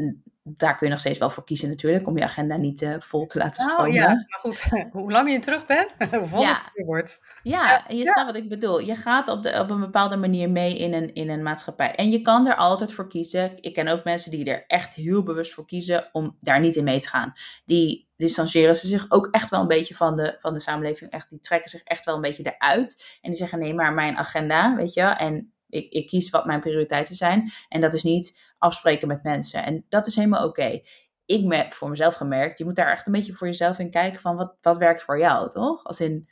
[0.43, 3.27] daar kun je nog steeds wel voor kiezen, natuurlijk, om je agenda niet uh, vol
[3.27, 3.87] te laten stromen.
[3.87, 6.63] Oh, ja, maar goed, hoe langer je terug bent, hoe voller ja.
[6.75, 7.23] het wordt.
[7.43, 8.13] Ja, je ja.
[8.13, 8.81] snapt wat ik bedoel.
[8.81, 11.95] Je gaat op, de, op een bepaalde manier mee in een, in een maatschappij.
[11.95, 13.53] En je kan er altijd voor kiezen.
[13.61, 16.85] Ik ken ook mensen die er echt heel bewust voor kiezen om daar niet in
[16.85, 17.33] mee te gaan.
[17.65, 21.11] Die distancieren ze zich ook echt wel een beetje van de, van de samenleving.
[21.11, 23.19] Echt, die trekken zich echt wel een beetje eruit.
[23.21, 26.61] En die zeggen: nee, maar mijn agenda, weet je, en ik, ik kies wat mijn
[26.61, 27.51] prioriteiten zijn.
[27.69, 29.65] En dat is niet afspreken met mensen.
[29.65, 30.81] En dat is helemaal oké.
[31.27, 34.21] Ik heb voor mezelf gemerkt, je moet daar echt een beetje voor jezelf in kijken
[34.21, 35.85] van wat, wat werkt voor jou, toch?
[35.85, 36.29] Als in,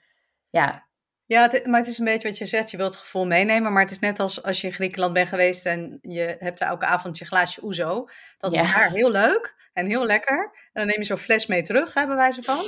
[0.50, 0.84] ja.
[1.26, 3.82] Ja, maar het is een beetje wat je zegt, je wilt het gevoel meenemen, maar
[3.82, 6.86] het is net als als je in Griekenland bent geweest en je hebt daar elke
[6.86, 8.08] avond je glaasje ouzo.
[8.38, 10.38] Dat is daar heel leuk en heel lekker.
[10.42, 12.64] En dan neem je zo'n fles mee terug, hè, bij wijze van.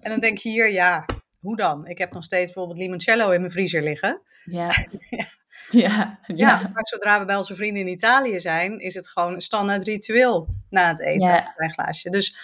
[0.00, 1.04] En dan denk je hier, ja,
[1.40, 1.86] hoe dan?
[1.86, 4.22] Ik heb nog steeds bijvoorbeeld limoncello in mijn vriezer liggen.
[4.44, 4.70] Ja.
[5.18, 5.26] ja.
[5.80, 6.70] Ja, ja.
[6.72, 10.48] maar zodra we bij onze vrienden in Italië zijn, is het gewoon een standaard ritueel
[10.70, 11.52] na het eten, ja.
[11.56, 12.10] een glaasje.
[12.10, 12.36] Dus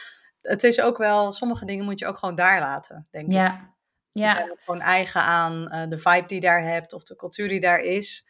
[0.43, 3.55] het is ook wel, sommige dingen moet je ook gewoon daar laten, denk ja.
[3.55, 3.75] ik.
[4.11, 4.31] Ja.
[4.31, 7.61] Zijn ook gewoon eigen aan uh, de vibe die daar hebt of de cultuur die
[7.61, 8.29] daar is.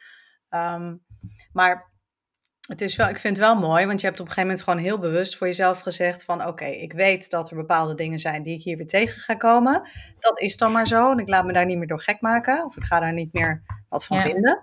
[0.51, 1.05] Um,
[1.53, 1.95] maar
[2.67, 4.69] het is wel, ik vind het wel mooi, want je hebt op een gegeven moment
[4.69, 8.43] gewoon heel bewust voor jezelf gezegd van oké, ik weet dat er bepaalde dingen zijn
[8.43, 9.91] die ik hier weer tegen ga komen.
[10.19, 12.65] Dat is dan maar zo en ik laat me daar niet meer door gek maken
[12.65, 14.63] of ik ga daar niet meer wat van vinden.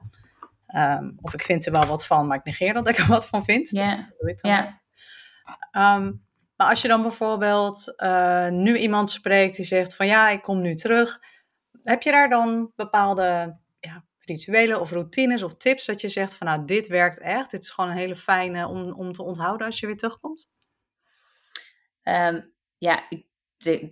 [0.76, 3.28] Um, of ik vind er wel wat van, maar ik negeer dat ik er wat
[3.28, 3.70] van vind.
[3.70, 4.14] Ja.
[4.42, 4.82] ja.
[5.96, 10.42] Um, maar als je dan bijvoorbeeld uh, nu iemand spreekt die zegt van ja, ik
[10.42, 11.20] kom nu terug.
[11.84, 16.48] Heb je daar dan bepaalde ja, rituelen of routines of tips dat je zegt van
[16.48, 17.52] nou, dit werkt echt.
[17.52, 20.50] Dit is gewoon een hele fijne om, om te onthouden als je weer terugkomt?
[22.04, 23.26] Um, ja, ik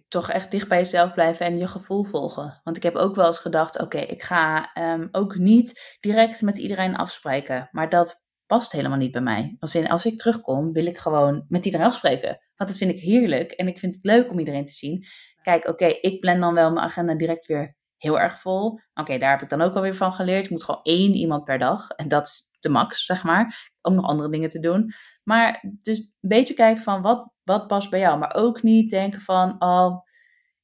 [0.07, 2.61] toch echt dicht bij jezelf blijven en je gevoel volgen.
[2.63, 6.57] Want ik heb ook wel eens gedacht, oké, ik ga um, ook niet direct met
[6.57, 7.69] iedereen afspreken.
[7.71, 9.55] Maar dat past helemaal niet bij mij.
[9.59, 12.39] Als, in, als ik terugkom, wil ik gewoon met iedereen afspreken.
[12.55, 15.05] Want dat vind ik heerlijk en ik vind het leuk om iedereen te zien.
[15.41, 18.79] Kijk, oké, ik plan dan wel mijn agenda direct weer heel erg vol.
[18.93, 20.43] Oké, daar heb ik dan ook alweer van geleerd.
[20.43, 21.89] Ik moet gewoon één iemand per dag.
[21.89, 23.71] En dat is de max, zeg maar.
[23.81, 24.93] Ook nog andere dingen te doen.
[25.23, 28.19] Maar dus een beetje kijken van wat, wat past bij jou.
[28.19, 30.05] Maar ook niet denken van, oh,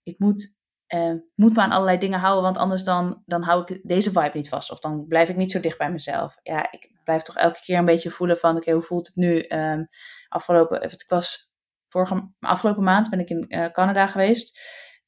[0.04, 2.44] ik moet, eh, moet me aan allerlei dingen houden.
[2.44, 4.72] Want anders dan, dan hou ik deze vibe niet vast.
[4.72, 6.38] Of dan blijf ik niet zo dicht bij mezelf.
[6.44, 9.46] Ja, ik blijf toch elke keer een beetje voelen van, oké, hoe voelt het nu?
[9.48, 9.88] Um,
[10.28, 11.50] afgelopen, ik was
[11.88, 14.60] vorige, afgelopen maand ben ik in uh, Canada geweest.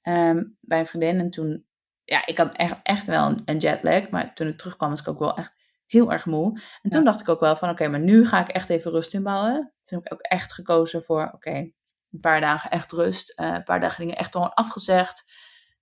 [0.01, 1.19] Um, bij een vriendin.
[1.19, 1.67] En toen
[2.09, 4.09] ja, ik had echt, echt wel een, jetlag.
[4.09, 5.58] Maar toen ik terugkwam was ik ook wel echt
[5.89, 6.61] heel erg moe.
[6.81, 9.13] En toen dacht ik ook wel van oké, maar nu ga ik echt even rust
[9.13, 9.73] inbouwen.
[9.83, 11.51] Toen heb ik ook echt gekozen voor oké,
[12.11, 13.39] een paar dagen echt rust.
[13.39, 15.23] Uh, een paar dagen dingen echt gewoon afgezegd.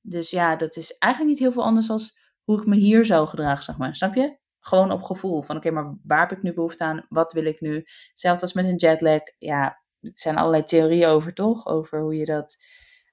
[0.01, 1.99] Dus ja, dat is eigenlijk niet heel veel anders dan
[2.43, 3.95] hoe ik me hier zou gedragen, zeg maar.
[3.95, 4.37] Snap je?
[4.59, 7.05] Gewoon op gevoel van oké, maar waar heb ik nu behoefte aan?
[7.09, 7.85] Wat wil ik nu?
[8.09, 9.21] Hetzelfde als met een jetlag.
[9.37, 9.63] Ja,
[10.01, 11.65] er zijn allerlei theorieën over, toch?
[11.65, 12.57] Over hoe je dat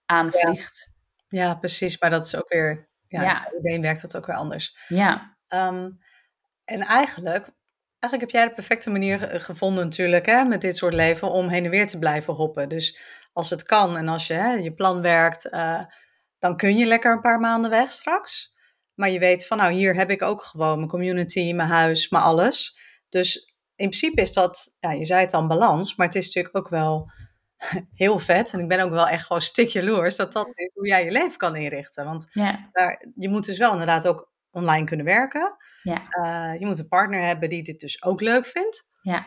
[0.06, 0.92] aanvliegt.
[1.28, 2.00] Ja, ja precies.
[2.00, 3.52] Maar dat is ook weer ja, ja.
[3.56, 4.76] iedereen werkt dat ook weer anders.
[4.88, 5.36] Ja.
[5.48, 5.98] Um,
[6.64, 7.50] en eigenlijk,
[7.98, 11.64] eigenlijk heb jij de perfecte manier gevonden natuurlijk, hè, met dit soort leven, om heen
[11.64, 12.68] en weer te blijven hoppen.
[12.68, 12.98] Dus
[13.32, 15.84] als het kan en als je hè, je plan werkt, uh,
[16.38, 18.52] dan kun je lekker een paar maanden weg straks.
[18.94, 22.22] Maar je weet van, nou, hier heb ik ook gewoon mijn community, mijn huis, mijn
[22.22, 22.78] alles.
[23.08, 26.56] Dus in principe is dat, ja, je zei het dan balans, maar het is natuurlijk
[26.56, 27.10] ook wel
[28.02, 28.52] heel vet.
[28.52, 31.10] En ik ben ook wel echt gewoon stik jaloers dat dat is hoe jij je
[31.10, 32.04] leven kan inrichten.
[32.04, 32.68] Want ja.
[32.72, 35.56] daar, je moet dus wel inderdaad ook online kunnen werken.
[35.84, 36.02] Ja.
[36.22, 38.86] Uh, je moet een partner hebben die dit dus ook leuk vindt.
[39.02, 39.26] Ja.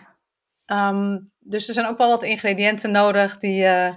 [0.66, 3.62] Um, dus er zijn ook wel wat ingrediënten nodig die.
[3.62, 3.94] Uh,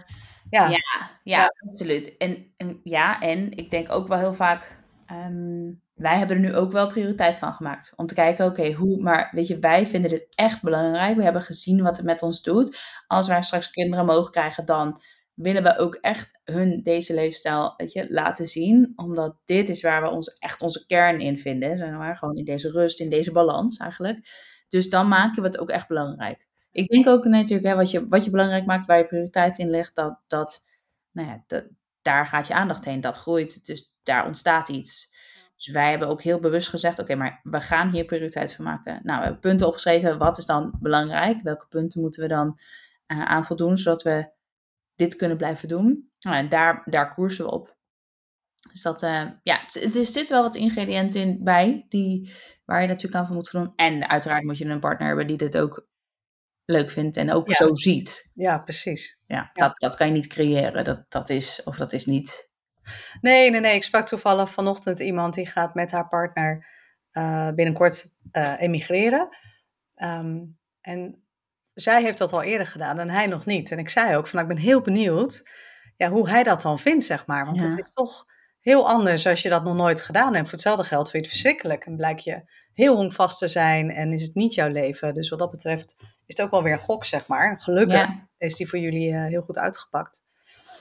[0.51, 0.69] ja.
[0.69, 0.81] Ja,
[1.23, 2.17] ja, absoluut.
[2.17, 4.79] En, en, ja, en ik denk ook wel heel vaak.
[5.13, 7.93] Um, wij hebben er nu ook wel prioriteit van gemaakt.
[7.97, 9.03] Om te kijken, oké, hoe.
[9.03, 11.17] Maar weet je, wij vinden dit echt belangrijk.
[11.17, 12.79] We hebben gezien wat het met ons doet.
[13.07, 15.01] Als wij straks kinderen mogen krijgen, dan
[15.35, 18.93] willen we ook echt hun deze leefstijl weet je, laten zien.
[18.97, 21.77] Omdat dit is waar we ons, echt onze kern in vinden.
[21.77, 22.17] Zeg maar.
[22.17, 24.19] Gewoon in deze rust, in deze balans eigenlijk.
[24.69, 26.49] Dus dan maken we het ook echt belangrijk.
[26.73, 29.71] Ik denk ook natuurlijk, hè, wat, je, wat je belangrijk maakt, waar je prioriteit in
[29.71, 30.65] ligt, dat, dat,
[31.13, 31.65] nou ja, dat,
[32.03, 33.01] daar gaat je aandacht heen.
[33.01, 33.67] Dat groeit.
[33.67, 35.11] Dus daar ontstaat iets.
[35.57, 39.01] Dus wij hebben ook heel bewust gezegd: oké, maar we gaan hier prioriteit van maken.
[39.03, 40.19] Nou, we hebben punten opgeschreven.
[40.19, 41.43] Wat is dan belangrijk?
[41.43, 42.59] Welke punten moeten we dan
[43.07, 44.31] uh, aan voldoen, zodat we
[45.01, 46.11] dit kunnen blijven doen.
[46.21, 47.77] Nou, en daar, daar koersen we op.
[48.73, 49.61] Dus dat, uh, ja,
[49.95, 52.33] er zit wel wat ingrediënten in bij die,
[52.65, 53.73] waar je natuurlijk aan van moet doen.
[53.77, 55.89] En uiteraard moet je een partner hebben die dit ook
[56.65, 58.31] leuk vindt en ook zo ziet.
[58.35, 59.19] Ja, precies.
[59.27, 60.85] Ja, Dat, dat kan je niet creëren.
[60.85, 62.49] Dat, dat is of dat is niet.
[63.21, 63.75] Nee, nee, nee.
[63.75, 66.67] Ik sprak toevallig vanochtend iemand die gaat met haar partner
[67.13, 69.29] uh, binnenkort uh, emigreren.
[70.03, 71.25] Um, en
[71.81, 73.71] zij heeft dat al eerder gedaan en hij nog niet.
[73.71, 75.49] En ik zei ook van, nou, ik ben heel benieuwd
[75.97, 77.47] ja, hoe hij dat dan vindt, zeg maar.
[77.47, 78.25] Want het is toch
[78.61, 80.45] heel anders als je dat nog nooit gedaan hebt.
[80.45, 84.13] Voor hetzelfde geld vind je het verschrikkelijk en blijk je heel honkvast te zijn en
[84.13, 85.15] is het niet jouw leven.
[85.15, 87.61] Dus wat dat betreft is het ook wel weer een gok, zeg maar.
[87.61, 90.23] Gelukkig is die voor jullie uh, heel goed uitgepakt.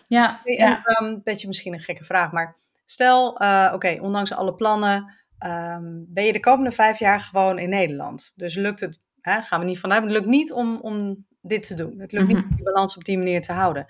[0.07, 0.81] Ja, en, ja.
[1.01, 5.13] Um, beetje misschien een gekke vraag, maar stel, uh, oké, ondanks alle plannen,
[5.45, 8.33] um, ben je de komende vijf jaar gewoon in Nederland.
[8.35, 11.73] Dus lukt het, hè, gaan we niet vanuit, het lukt niet om, om dit te
[11.75, 11.99] doen.
[11.99, 12.35] Het lukt mm -hmm.
[12.35, 13.85] niet om die balans op die manier te houden.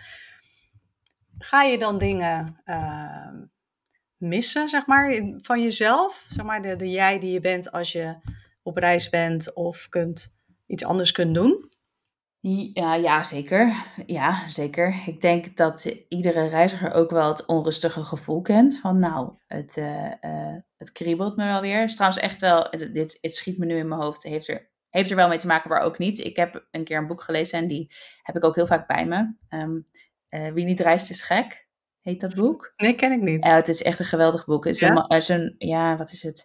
[1.37, 3.31] Ga je dan dingen uh,
[4.17, 6.25] missen, zeg maar, van jezelf?
[6.29, 8.15] Zeg maar, de, de jij die je bent als je
[8.63, 11.69] op reis bent of kunt, iets anders kunt doen?
[12.73, 13.85] Ja, ja, zeker.
[14.05, 15.03] Ja, zeker.
[15.05, 18.79] Ik denk dat iedere reiziger ook wel het onrustige gevoel kent.
[18.79, 21.79] Van nou, het, uh, uh, het kriebelt me wel weer.
[21.79, 24.23] Het is trouwens echt wel, dit, het schiet me nu in mijn hoofd.
[24.23, 26.19] Heeft er, heeft er wel mee te maken, maar ook niet.
[26.19, 29.05] Ik heb een keer een boek gelezen en die heb ik ook heel vaak bij
[29.05, 29.33] me.
[29.49, 29.85] Um,
[30.29, 31.67] uh, Wie niet reist is gek,
[32.01, 32.73] heet dat boek.
[32.77, 33.45] Nee, ken ik niet.
[33.45, 34.65] het is echt een geweldig boek.
[34.65, 35.05] Het is, ja?
[35.07, 36.37] Een, is een, ja, wat is het?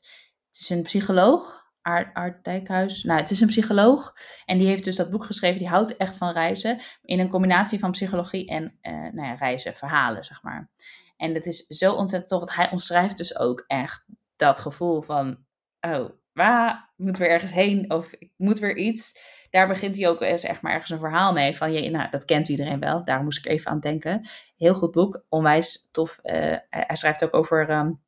[0.48, 1.62] Het is een psycholoog.
[1.83, 3.02] Art, Art Dijkhuis.
[3.02, 4.16] Nou, het is een psycholoog.
[4.44, 5.59] En die heeft dus dat boek geschreven.
[5.59, 6.80] Die houdt echt van reizen.
[7.02, 10.70] In een combinatie van psychologie en uh, nou ja, reizen, verhalen, zeg maar.
[11.16, 12.38] En dat is zo ontzettend tof.
[12.38, 14.04] Want hij omschrijft dus ook echt
[14.37, 15.44] dat gevoel van...
[15.80, 17.90] Oh, waar moet weer ergens heen?
[17.90, 19.18] Of ik moet weer iets.
[19.51, 21.57] Daar begint hij ook zeg maar ergens een verhaal mee.
[21.57, 23.05] Van, je, nou, dat kent iedereen wel.
[23.05, 24.29] Daar moest ik even aan denken.
[24.57, 25.25] Heel goed boek.
[25.29, 26.18] Onwijs tof.
[26.23, 26.33] Uh,
[26.70, 27.70] hij, schrijft ook over...
[27.70, 28.03] Um,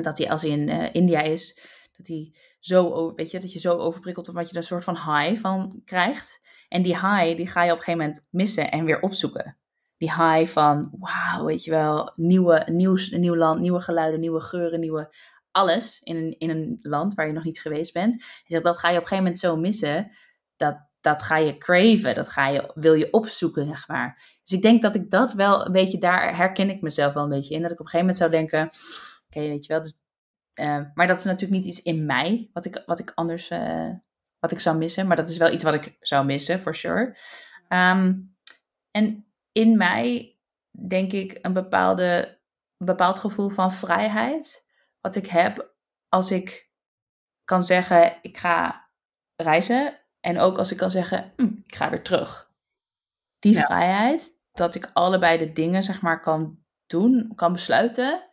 [0.00, 1.60] dat hij als hij in uh, India is...
[1.96, 4.98] Dat hij zo, weet je, dat je zo overprikkeld wordt, dat je er een soort
[4.98, 6.40] van high van krijgt.
[6.68, 9.56] En die high, die ga je op een gegeven moment missen en weer opzoeken.
[9.96, 14.80] Die high van, wauw, weet je wel, nieuwe, nieuws, nieuw land, nieuwe geluiden, nieuwe geuren,
[14.80, 15.14] nieuwe
[15.54, 18.14] alles in een, in een land waar je nog niet geweest bent.
[18.14, 20.10] Hij zegt, dat ga je op een gegeven moment zo missen,
[20.56, 24.38] dat, dat ga je craven, dat ga je, wil je opzoeken, zeg maar.
[24.42, 27.28] Dus ik denk dat ik dat wel een beetje, daar herken ik mezelf wel een
[27.28, 27.62] beetje in.
[27.62, 28.70] Dat ik op een gegeven moment zou denken,
[29.28, 30.02] oké, weet je wel, dus
[30.54, 33.90] uh, maar dat is natuurlijk niet iets in mij wat ik, wat ik anders uh,
[34.38, 35.06] wat ik zou missen.
[35.06, 37.16] Maar dat is wel iets wat ik zou missen, for sure.
[37.68, 38.36] Um,
[38.90, 40.36] en in mij
[40.88, 42.38] denk ik een, bepaalde,
[42.78, 44.63] een bepaald gevoel van vrijheid.
[45.04, 45.74] Wat ik heb
[46.08, 46.70] als ik
[47.44, 48.88] kan zeggen, ik ga
[49.36, 50.00] reizen.
[50.20, 52.50] En ook als ik kan zeggen, hm, ik ga weer terug.
[53.38, 53.64] Die ja.
[53.64, 58.32] vrijheid, dat ik allebei de dingen zeg maar kan doen, kan besluiten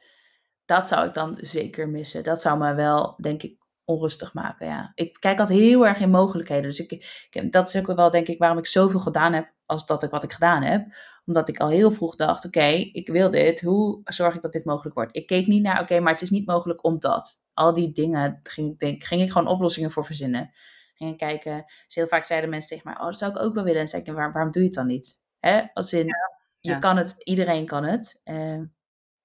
[0.71, 2.23] dat zou ik dan zeker missen.
[2.23, 4.67] Dat zou me wel, denk ik, onrustig maken.
[4.67, 4.91] Ja.
[4.95, 6.63] Ik kijk altijd heel erg in mogelijkheden.
[6.63, 6.91] Dus ik,
[7.31, 10.09] ik, dat is ook wel, denk ik, waarom ik zoveel gedaan heb als dat ik
[10.09, 10.85] wat ik gedaan heb.
[11.25, 13.61] Omdat ik al heel vroeg dacht, oké, okay, ik wil dit.
[13.61, 15.15] Hoe zorg ik dat dit mogelijk wordt?
[15.15, 17.41] Ik keek niet naar, oké, okay, maar het is niet mogelijk omdat.
[17.53, 20.53] Al die dingen ging, denk, ging ik gewoon oplossingen voor verzinnen.
[20.95, 21.63] Ging kijken.
[21.85, 23.79] Dus heel vaak zeiden mensen tegen mij, oh, dat zou ik ook wel willen.
[23.81, 25.19] En zei ik, waarom, waarom doe je het dan niet?
[25.39, 25.61] Hè?
[25.73, 28.21] Als in, ja, je kan het, iedereen kan het.
[28.25, 28.59] Uh,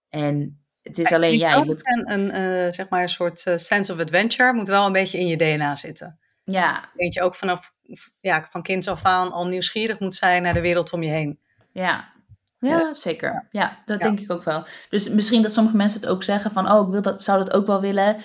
[0.09, 1.87] en het is alleen, ja, je moet...
[1.87, 5.19] Een, een uh, zeg maar een soort uh, sense of adventure moet wel een beetje
[5.19, 6.19] in je DNA zitten.
[6.45, 6.91] Ja.
[6.95, 7.73] Weet je ook vanaf,
[8.21, 11.41] ja, van kind af aan al nieuwsgierig moet zijn naar de wereld om je heen.
[11.77, 12.12] Ja,
[12.59, 13.49] ja, zeker.
[13.51, 14.07] Ja, dat ja.
[14.07, 14.65] denk ik ook wel.
[14.89, 17.53] Dus misschien dat sommige mensen het ook zeggen van, oh, ik wil dat, zou dat
[17.53, 18.17] ook wel willen.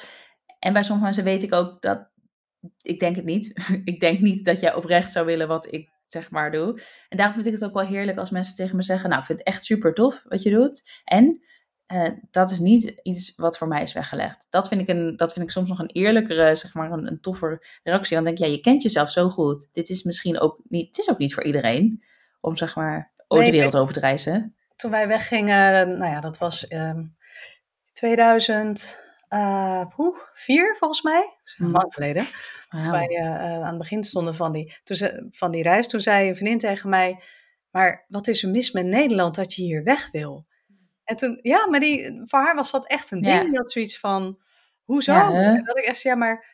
[0.59, 2.09] En bij sommige mensen weet ik ook dat,
[2.81, 3.53] ik denk het niet.
[3.83, 6.81] ik denk niet dat jij oprecht zou willen wat ik zeg maar doe.
[7.09, 9.27] En daarom vind ik het ook wel heerlijk als mensen tegen me zeggen, nou, ik
[9.27, 11.01] vind het echt super tof wat je doet.
[11.03, 11.41] En
[11.93, 14.47] uh, dat is niet iets wat voor mij is weggelegd.
[14.49, 17.21] Dat vind ik, een, dat vind ik soms nog een eerlijkere, zeg maar, een, een
[17.21, 18.15] toffer reactie.
[18.15, 19.69] Want dan denk je, ja, je kent jezelf zo goed.
[19.71, 22.03] Dit is misschien ook niet, het is ook niet voor iedereen
[22.41, 24.55] om, zeg maar, nee, de wereld over te reizen.
[24.75, 27.15] Toen wij weggingen, nou ja, dat was um,
[27.91, 28.97] 2004
[29.29, 31.37] uh, volgens mij.
[31.55, 31.71] Hmm.
[31.71, 32.27] Lang geleden.
[32.69, 32.83] Wow.
[32.83, 36.01] Toen wij uh, aan het begin stonden van die, toen ze, van die reis, toen
[36.01, 37.23] zei een vriendin tegen mij,
[37.71, 40.45] maar wat is er mis met Nederland dat je hier weg wil?
[41.03, 43.51] En toen, ja, maar die, voor haar was dat echt een ding.
[43.51, 43.57] Ja.
[43.57, 44.39] Had zoiets van,
[44.83, 45.13] hoezo?
[45.13, 46.45] Ja, en dat ik echt, ja, maar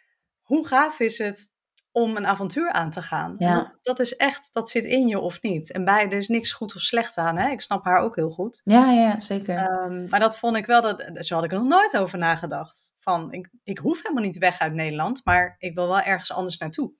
[0.41, 1.55] hoe gaaf is het
[1.97, 3.35] om een avontuur aan te gaan?
[3.37, 3.55] Ja.
[3.55, 5.71] Dat, dat, is echt, dat zit in je of niet.
[5.71, 7.49] En bij, er is niks goed of slecht aan, hè?
[7.49, 8.61] Ik snap haar ook heel goed.
[8.63, 9.71] Ja, ja, zeker.
[9.71, 12.91] Um, maar dat vond ik wel, dat, zo had ik er nog nooit over nagedacht.
[12.99, 16.57] Van, ik, ik hoef helemaal niet weg uit Nederland, maar ik wil wel ergens anders
[16.57, 16.91] naartoe.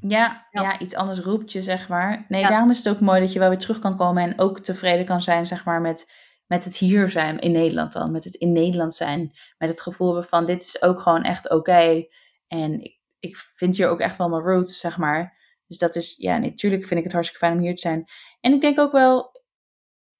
[0.00, 0.78] Ja, ja.
[0.78, 2.24] iets anders roept je, zeg maar.
[2.28, 4.60] Nee, daarom is het ook mooi dat je wel weer terug kan komen en ook
[4.60, 6.10] tevreden kan zijn, zeg maar, met,
[6.46, 8.10] met het hier zijn in Nederland dan.
[8.10, 9.32] Met het in Nederland zijn.
[9.58, 12.06] Met het gevoel van dit is ook gewoon echt oké.
[12.48, 15.40] En ik, ik vind hier ook echt wel mijn roots, zeg maar.
[15.66, 18.04] Dus dat is, ja, natuurlijk vind ik het hartstikke fijn om hier te zijn.
[18.40, 19.42] En ik denk ook wel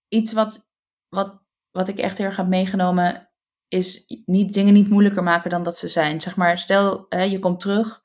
[0.08, 0.68] iets wat,
[1.08, 3.30] wat, wat ik echt heel erg heb meegenomen,
[3.68, 6.20] is niet, dingen niet moeilijker maken dan dat ze zijn.
[6.20, 8.00] Zeg maar, stel hè, je komt terug,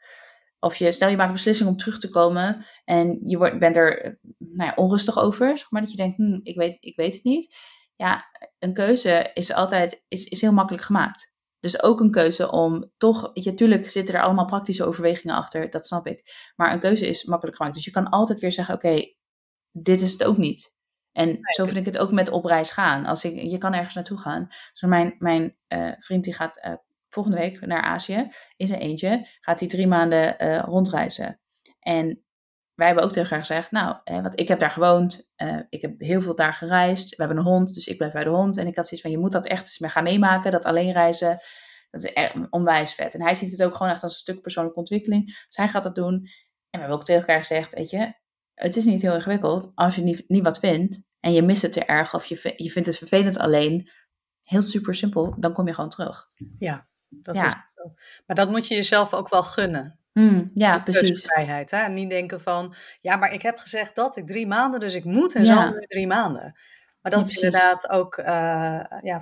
[0.59, 3.75] of je, stel je maakt een beslissing om terug te komen en je wordt, bent
[3.75, 7.13] er nou ja, onrustig over, zeg maar, dat je denkt, hm, ik, weet, ik weet
[7.13, 7.55] het niet.
[7.95, 8.25] Ja,
[8.59, 11.35] een keuze is altijd is, is heel makkelijk gemaakt.
[11.59, 15.85] Dus ook een keuze om toch, je, natuurlijk zitten er allemaal praktische overwegingen achter, dat
[15.85, 16.51] snap ik.
[16.55, 17.75] Maar een keuze is makkelijk gemaakt.
[17.75, 19.13] Dus je kan altijd weer zeggen, oké,
[19.71, 20.75] dit is het ook niet.
[21.11, 23.05] En zo vind ik het ook met op reis gaan.
[23.05, 24.47] Als ik, je kan ergens naartoe gaan.
[24.47, 26.73] Dus mijn, mijn uh, vriend die gaat uh,
[27.09, 29.27] volgende week naar Azië in zijn eentje.
[29.41, 31.39] Gaat hij drie maanden uh, rondreizen.
[31.79, 32.25] En
[32.77, 35.31] wij hebben ook tegen elkaar gezegd, nou, want ik heb daar gewoond.
[35.69, 37.09] ik heb heel veel daar gereisd.
[37.09, 38.57] We hebben een hond, dus ik blijf bij de hond.
[38.57, 40.51] En ik had zoiets van, je moet dat echt eens gaan meemaken.
[40.51, 41.37] Dat alleen reizen,
[41.89, 43.13] dat is echt onwijs vet.
[43.13, 45.25] En hij ziet het ook gewoon echt als een stuk persoonlijke ontwikkeling.
[45.25, 46.13] Dus hij gaat dat doen.
[46.13, 46.23] En
[46.69, 48.13] we hebben ook tegen elkaar gezegd, weet je,
[48.53, 49.71] het is niet heel ingewikkeld.
[49.75, 52.69] Als je niet, niet wat vindt, en je mist het te erg of je, je
[52.69, 53.89] vindt het vervelend alleen,
[54.43, 56.27] heel super simpel, dan kom je gewoon terug.
[56.59, 57.93] Ja, dat is zo.
[58.25, 59.99] Maar dat moet je jezelf ook wel gunnen.
[60.17, 61.25] Mm, ja, precies.
[61.25, 61.77] Vrijheid, hè?
[61.77, 65.03] En niet denken van, ja, maar ik heb gezegd dat ik drie maanden, dus ik
[65.03, 66.57] moet en zal nu drie maanden.
[67.01, 68.25] Maar dat is inderdaad ook, uh,
[69.01, 69.21] ja,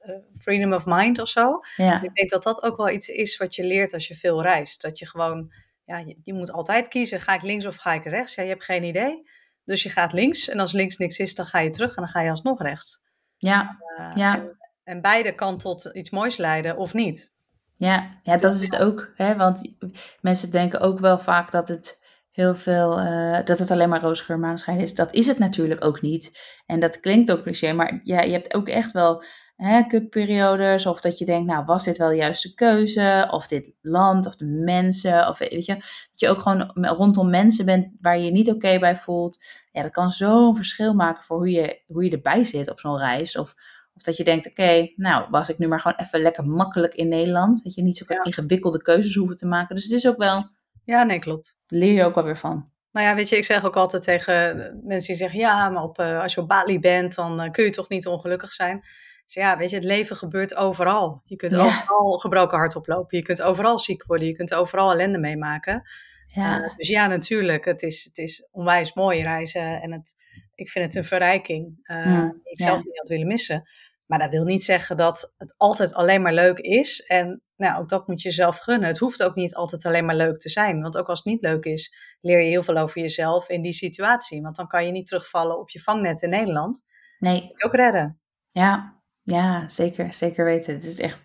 [0.00, 1.60] eh, freedom of mind of zo.
[1.76, 2.02] Ja.
[2.02, 4.82] Ik denk dat dat ook wel iets is wat je leert als je veel reist.
[4.82, 5.52] Dat je gewoon,
[5.84, 8.34] ja, je, je moet altijd kiezen, ga ik links of ga ik rechts?
[8.34, 9.28] Ja, je hebt geen idee.
[9.64, 12.10] Dus je gaat links en als links niks is, dan ga je terug en dan
[12.10, 13.02] ga je alsnog rechts.
[13.36, 14.36] Ja, uh, ja.
[14.36, 17.34] En, en, beide kan tot iets moois leiden of niet.
[17.78, 19.12] Ja, ja dat is het ook.
[19.14, 19.36] Hè?
[19.36, 19.74] Want
[20.20, 21.98] mensen denken ook wel vaak dat het
[22.30, 24.94] heel veel, uh, dat het alleen maar roze maanschijn is.
[24.94, 26.38] Dat is het natuurlijk ook niet.
[26.66, 29.24] En dat klinkt ook cliché, maar ja, je hebt ook echt wel
[29.56, 30.86] hè, kutperiodes.
[30.86, 33.28] Of dat je denkt, nou, was dit wel de juiste keuze?
[33.30, 35.28] Of dit land, of de mensen.
[35.28, 38.78] Of weet je, dat je ook gewoon rondom mensen bent waar je je niet oké
[38.78, 39.38] bij voelt.
[39.72, 42.98] Ja, dat kan zo'n verschil maken voor hoe je, hoe je erbij zit op zo'n
[42.98, 43.36] reis.
[43.36, 43.54] Of,
[43.98, 47.08] of dat je denkt, oké, nou, was ik nu maar gewoon even lekker makkelijk in
[47.08, 47.64] Nederland.
[47.64, 49.74] Dat je niet zo ingewikkelde keuzes hoeft te maken.
[49.74, 50.50] Dus het is ook wel...
[50.84, 51.58] Ja, nee, klopt.
[51.66, 52.70] Leer je ook wel weer van.
[52.92, 56.00] Nou ja, weet je, ik zeg ook altijd tegen mensen die zeggen: ja, maar op,
[56.00, 58.80] uh, als je op Bali bent, dan uh, kun je toch niet ongelukkig zijn.
[59.24, 61.22] Dus ja, weet je, het leven gebeurt overal.
[61.24, 63.18] Je kunt overal gebroken hart oplopen.
[63.18, 64.26] Je kunt overal ziek worden.
[64.26, 65.82] Je kunt overal ellende meemaken.
[66.26, 66.60] Ja.
[66.60, 67.64] Uh, dus ja, natuurlijk.
[67.64, 69.80] Het is, het is onwijs mooi reizen.
[69.80, 70.14] En het,
[70.54, 71.78] ik vind het een verrijking.
[71.82, 73.68] Uh, mm, ik zelf niet had willen missen.
[74.08, 77.00] Maar dat wil niet zeggen dat het altijd alleen maar leuk is.
[77.00, 78.88] En nou, ook dat moet je zelf gunnen.
[78.88, 80.82] Het hoeft ook niet altijd alleen maar leuk te zijn.
[80.82, 83.72] Want ook als het niet leuk is, leer je heel veel over jezelf in die
[83.72, 84.42] situatie.
[84.42, 86.82] Want dan kan je niet terugvallen op je vangnet in Nederland.
[87.18, 87.50] Nee.
[87.64, 88.20] ook redden.
[88.48, 90.74] Ja, ja, zeker, zeker weten.
[90.74, 91.20] Het is echt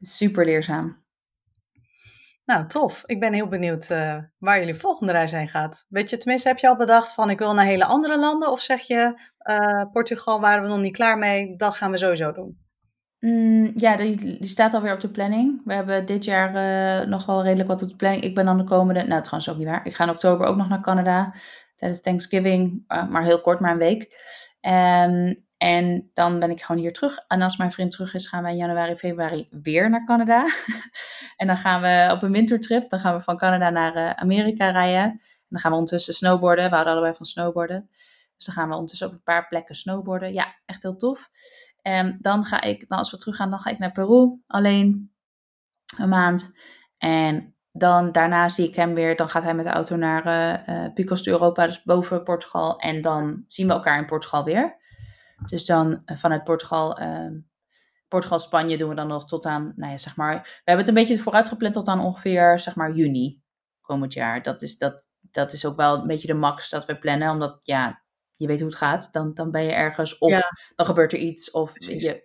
[0.00, 1.04] super leerzaam.
[2.44, 3.02] Nou, tof.
[3.06, 5.86] Ik ben heel benieuwd uh, waar jullie volgende reis heen gaat.
[5.88, 8.50] Weet je, tenminste, heb je al bedacht van ik wil naar hele andere landen?
[8.50, 12.32] Of zeg je, uh, Portugal waren we nog niet klaar mee, dat gaan we sowieso
[12.32, 12.58] doen?
[13.20, 15.60] Mm, ja, die, staat alweer op de planning.
[15.64, 16.54] We hebben dit jaar
[17.02, 18.24] uh, nog wel redelijk wat op de planning.
[18.24, 19.86] Ik ben dan de komende, nou trouwens ook niet waar.
[19.86, 21.34] Ik ga in oktober ook nog naar Canada
[21.76, 24.02] tijdens Thanksgiving, maar heel kort, maar een week.
[24.60, 27.18] Um, en dan ben ik gewoon hier terug.
[27.28, 30.46] En als mijn vriend terug is, gaan wij in januari, februari weer naar Canada.
[31.36, 32.88] en dan gaan we op een wintertrip.
[32.88, 35.02] Dan gaan we van Canada naar Amerika rijden.
[35.02, 36.64] En dan gaan we ondertussen snowboarden.
[36.64, 37.90] We houden allebei van snowboarden.
[38.36, 40.32] Dus dan gaan we ondertussen op een paar plekken snowboarden.
[40.32, 41.30] Ja, echt heel tof.
[41.82, 45.12] En dan ga ik, dan als we terug gaan, dan ga ik naar Peru alleen.
[45.98, 46.52] Een maand.
[46.98, 49.16] En dan daarna zie ik hem weer.
[49.16, 50.26] Dan gaat hij met de auto naar
[50.68, 52.78] uh, Picos de Europa, dus boven Portugal.
[52.78, 54.76] En dan zien we elkaar in Portugal weer.
[55.46, 57.30] Dus dan uh, vanuit Portugal, uh,
[58.08, 60.88] Portugal, Spanje doen we dan nog tot aan, nou ja, zeg maar, we hebben het
[60.88, 63.42] een beetje vooruit gepland tot aan ongeveer, zeg maar, juni
[63.80, 64.42] komend jaar.
[64.42, 67.58] Dat is, dat, dat is ook wel een beetje de max dat we plannen, omdat,
[67.60, 68.03] ja,
[68.34, 69.12] je weet hoe het gaat.
[69.12, 70.30] Dan, dan ben je ergens, of
[70.74, 72.22] dan gebeurt er iets, of je,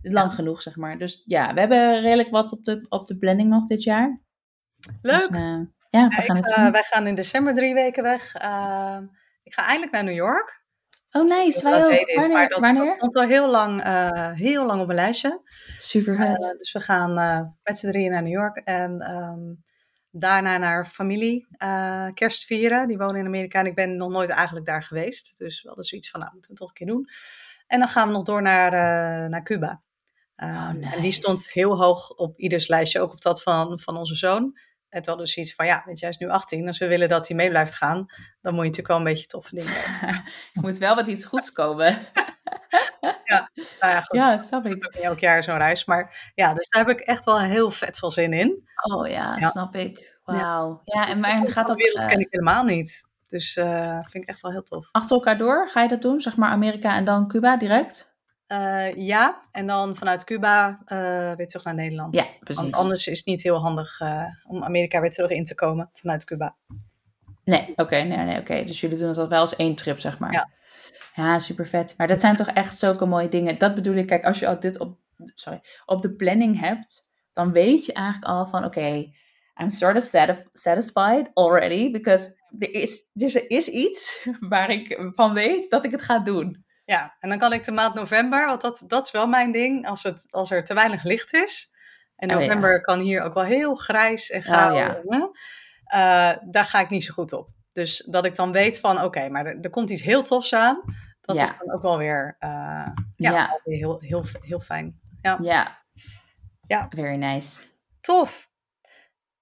[0.00, 0.98] lang genoeg, zeg maar.
[0.98, 4.22] Dus ja, we hebben redelijk wat op de, op de planning nog dit jaar.
[5.02, 5.28] Leuk.
[5.28, 6.72] Dus, uh, ja, we gaan het zien.
[6.72, 8.34] wij gaan in december drie weken weg.
[8.34, 9.06] Ehm,
[9.42, 10.62] ik ga eindelijk naar New York.
[11.10, 11.62] Oh, nice.
[11.62, 12.14] Wij ook.
[12.14, 12.48] Wanneer?
[12.48, 12.94] dat, Wanneer?
[12.96, 15.40] stond al heel lang, uh, heel lang op mijn lijstje.
[15.78, 16.42] Super vet.
[16.42, 17.14] Uh, dus we gaan
[17.62, 19.64] met z'n drieën naar New York en um,
[20.16, 21.46] daarna naar familie
[22.14, 22.88] kerst vieren.
[22.88, 25.38] Die wonen in Amerika en ik ben nog nooit eigenlijk daar geweest.
[25.38, 27.08] Dus we hadden zoiets van, nou, moeten we toch een keer doen.
[27.66, 28.70] En dan gaan we nog door naar,
[29.30, 29.82] naar Cuba.
[30.36, 30.94] Oh, nice.
[30.94, 34.58] En die stond heel hoog op ieders lijstje, ook op dat van, van onze zoon.
[34.94, 36.66] Het wel dus iets van, ja, weet je, hij is nu 18.
[36.66, 38.06] Als we willen dat hij mee blijft gaan,
[38.40, 39.72] dan moet je natuurlijk wel een beetje toffe dingen
[40.52, 41.86] Je moet wel wat iets goeds komen.
[43.24, 44.18] ja, nou ja, goed.
[44.18, 44.84] Ja, snap ik.
[44.84, 45.84] Elk jaar zo'n reis.
[45.84, 48.68] Maar ja, dus daar heb ik echt wel heel vet veel zin in.
[48.92, 49.48] Oh ja, Ja.
[49.50, 50.18] snap ik.
[50.24, 50.80] Wauw.
[50.84, 53.08] Ja, en maar gaat dat De wereld eh, ken ik helemaal niet.
[53.26, 54.88] Dus eh vind ik echt wel heel tof.
[54.92, 55.68] achter elkaar door?
[55.68, 56.20] Ga je dat doen?
[56.20, 58.13] Zeg maar Amerika en dan Cuba direct?
[58.46, 62.14] Eh, ja, en dan vanuit Cuba eh, weer terug naar Nederland.
[62.14, 62.62] Ja, precies.
[62.62, 65.90] Want anders is het niet heel handig eh, om Amerika weer terug in te komen
[65.94, 66.56] vanuit Cuba.
[67.44, 68.64] Nee, oké, nee, nee, oké.
[68.64, 70.32] Dus jullie doen het al wel als één trip, zeg maar.
[70.32, 70.48] Ja.
[71.14, 71.94] Ja, super vet.
[71.96, 73.58] Maar dat zijn toch echt zulke mooie dingen.
[73.58, 74.98] Dat bedoel ik, kijk, als je al dit op,
[75.34, 79.12] sorry, op de planning hebt, dan weet je eigenlijk al van, oké,
[79.60, 85.10] I'm sort of satis- satisfied already, because er is, dus er is iets waar ik
[85.14, 86.63] van weet dat ik het ga doen.
[86.84, 89.86] Ja, en dan kan ik de maand november, want dat, dat is wel mijn ding,
[89.88, 91.72] als, het, als er te weinig licht is.
[92.16, 92.46] En Oh, ja.
[92.46, 94.76] november kan hier ook wel heel grijs en grauw.
[94.76, 95.00] ja.
[95.04, 95.18] hè,
[95.84, 97.48] eh, daar ga ik niet zo goed op.
[97.72, 100.82] Dus dat ik dan weet van, oké, maar er, er komt iets heel tofs aan.
[101.20, 101.42] Dat Ja.
[101.42, 102.50] is dan ook wel weer, eh,
[103.16, 103.60] ja, Ja.
[103.64, 105.00] weer heel, heel, heel fijn.
[105.22, 105.38] Ja.
[106.66, 106.86] Ja.
[106.90, 107.60] Very nice.
[108.00, 108.48] Tof.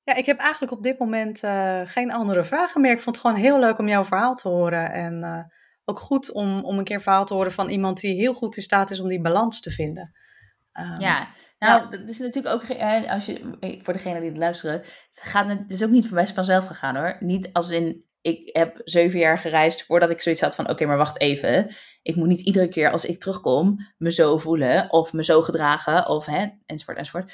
[0.03, 2.93] Ja, ik heb eigenlijk op dit moment eh, geen andere vragen meer.
[2.93, 4.93] Ik vond het gewoon heel leuk om jouw verhaal te horen.
[4.93, 5.47] En
[5.85, 8.63] ook goed om, om een keer verhaal te horen van iemand die heel goed in
[8.63, 10.13] staat is om die balans te vinden.
[10.73, 11.29] Ehm, Ja,
[11.59, 15.73] nou, dat is natuurlijk ook, als je, voor degene die het luisteren, het, gaat, het
[15.73, 17.17] is ook niet best vanzelf gegaan hoor.
[17.21, 20.97] Niet als in, ik heb zeven jaar gereisd voordat ik zoiets had van, oké, maar
[20.97, 21.75] wacht even.
[22.03, 26.09] Ik moet niet iedere keer als ik terugkom me zo voelen of me zo gedragen
[26.09, 27.33] of hè, enzovoort, enzovoort.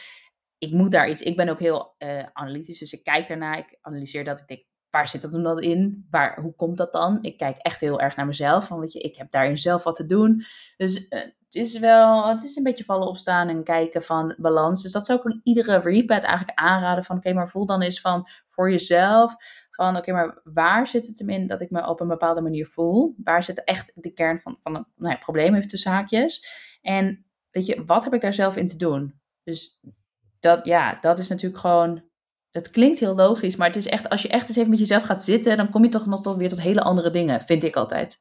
[0.58, 3.78] Ik moet daar iets, ik ben ook heel eh, analytisch, dus ik kijk daarnaar, ik
[3.80, 6.06] analyseer dat, ik denk, waar zit dat dan in?
[6.10, 7.18] Waar, hoe komt dat dan?
[7.20, 9.94] Ik kijk echt heel erg naar mezelf, van weet je, ik heb daarin zelf wat
[9.94, 10.44] te doen.
[10.76, 14.82] Dus eh, het is wel, het is een beetje vallen opstaan en kijken van balans.
[14.82, 18.00] Dus dat zou ik aan iedere repat eigenlijk aanraden van, oké, maar voel dan eens
[18.00, 19.34] van voor jezelf,
[19.70, 22.66] van oké, maar waar zit het hem in dat ik me op een bepaalde manier
[22.66, 23.14] voel?
[23.24, 26.46] Waar zit echt de kern van, van het nou probleem even tussen haakjes?
[26.82, 29.20] En weet je, wat heb ik daar zelf in te doen?
[29.44, 29.80] Dus
[30.40, 32.07] dat, ja, dat is natuurlijk gewoon,
[32.58, 35.02] het klinkt heel logisch, maar het is echt, als je echt eens even met jezelf
[35.02, 37.76] gaat zitten, dan kom je toch nog tot, weer tot hele andere dingen, vind ik
[37.76, 38.18] altijd.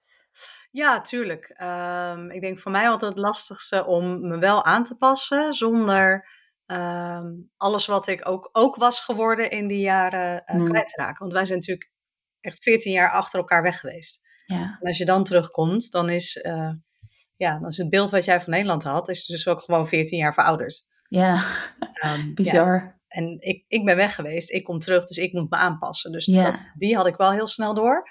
[0.72, 1.46] Ja, tuurlijk.
[1.56, 6.36] Ehm, ik denk voor mij altijd het lastigste om me wel aan te passen zonder
[6.66, 7.26] ehm,
[7.58, 10.66] alles wat ik ook, ook was geworden in die jaren Hmm.
[10.66, 11.20] kwijt te raken.
[11.20, 11.92] Want wij zijn natuurlijk
[12.42, 14.22] echt 14 jaar achter elkaar weg geweest.
[14.46, 16.72] Ja, En als je dan terugkomt, dan is, eh,
[17.36, 20.18] ja, dan is het beeld wat jij van Nederland had, is dus ook gewoon 14
[20.18, 20.88] jaar verouderd.
[21.10, 21.44] ja,
[21.94, 23.00] Ehm, ja, bizar.
[23.08, 26.12] En ik, ik ben weg geweest, ik kom terug, dus ik moet me aanpassen.
[26.12, 26.44] Dus Ja.
[26.52, 28.10] dat- die had ik wel heel snel door.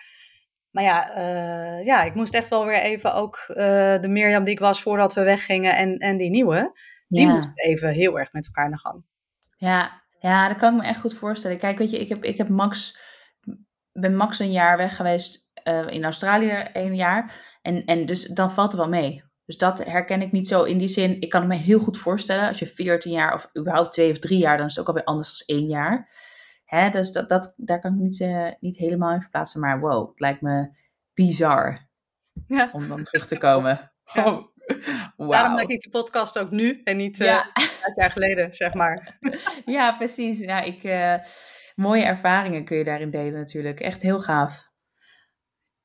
[0.70, 4.52] Maar ja, eh, ja, ik moest echt wel weer even ook eh, de Mirjam die
[4.54, 6.78] ik was voordat we weggingen en, en die nieuwe,
[7.08, 7.34] die Ja.
[7.34, 9.04] moest even heel erg met elkaar aan de gang.
[9.56, 11.58] Ja, ja, dat kan ik me echt goed voorstellen.
[11.58, 12.98] Kijk, weet je, ik heb, ik heb Max,
[13.92, 17.34] ben Max een jaar weg geweest eh, in Australië, een jaar.
[17.62, 19.24] En, en dus dan valt het wel mee.
[19.46, 21.20] Dus dat herken ik niet zo in die zin.
[21.20, 22.48] Ik kan het me heel goed voorstellen.
[22.48, 25.04] Als je 14 jaar of überhaupt twee of drie jaar, dan is het ook alweer
[25.04, 26.10] anders dan één jaar.
[26.64, 29.60] Hè, dus dat, dat, daar kan ik niet, eh, niet helemaal in verplaatsen.
[29.60, 30.70] Maar wow, het lijkt me
[31.14, 31.88] bizar
[32.46, 32.70] Ja.
[32.72, 33.80] om dan terug te komen.
[34.14, 34.26] Ja.
[34.26, 34.46] Oh,
[35.16, 35.30] wauw.
[35.30, 37.50] Daarom maak ik die podcast ook nu en niet Ja.
[37.54, 39.18] vijf jaar geleden, zeg maar.
[39.64, 40.40] Ja, precies.
[40.40, 41.14] Nou, ik, eh,
[41.74, 43.80] mooie ervaringen kun je daarin delen natuurlijk.
[43.80, 44.68] Echt heel gaaf.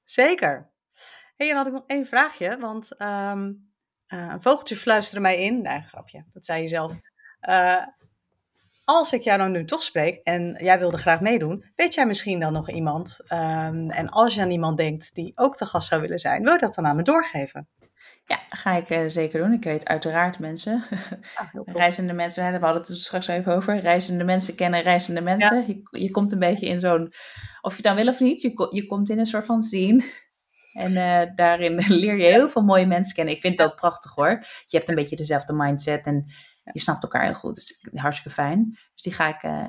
[0.03, 0.70] Zeker.
[1.41, 3.51] Hey, en dan had ik nog één vraagje, want ehm,
[4.07, 5.61] eh, een vogeltje fluisterde mij in.
[5.61, 6.93] Nee, grapje, dat zei je zelf.
[7.39, 7.85] Eh,
[8.83, 12.39] als ik jou dan nu toch spreek en jij wilde graag meedoen, weet jij misschien
[12.39, 13.19] dan nog iemand?
[13.27, 16.53] ehm, en als je aan iemand denkt die ook te gast zou willen zijn, wil
[16.53, 17.67] je dat dan aan me doorgeven?
[18.25, 19.53] Ja, ga ik eh, zeker doen.
[19.53, 20.83] Ik weet uiteraard mensen.
[21.35, 21.47] Ah.
[21.65, 23.79] Reizende mensen, hè, we hadden het er straks even over.
[23.79, 25.63] Reizende mensen kennen reizende mensen.
[25.67, 27.13] Je, je komt een beetje in zo'n,
[27.61, 30.03] of je dan wil of niet, je, je komt in een soort van scene.
[30.73, 33.33] En eh, daarin leer je heel veel mooie mensen kennen.
[33.33, 34.29] Ik vind dat prachtig hoor.
[34.65, 36.25] Je hebt een beetje dezelfde mindset en
[36.71, 37.55] je snapt elkaar heel goed.
[37.55, 38.69] Dus hartstikke fijn.
[38.93, 39.67] Dus die ga ik eh,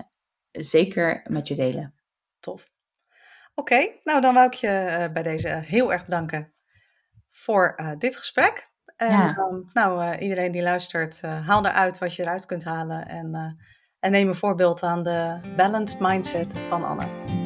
[0.51, 1.95] zeker met je delen.
[2.41, 2.71] Tof.
[3.55, 6.53] Oké, nou dan wou ik je eh, bij deze heel erg bedanken
[7.29, 8.71] voor dit gesprek.
[8.97, 9.33] En Ja.
[9.33, 13.09] dan, nou, iedereen die luistert, haal eruit wat je eruit kunt halen.
[13.09, 13.57] En,
[14.01, 17.42] en neem een voorbeeld aan de balanced mindset van Anne.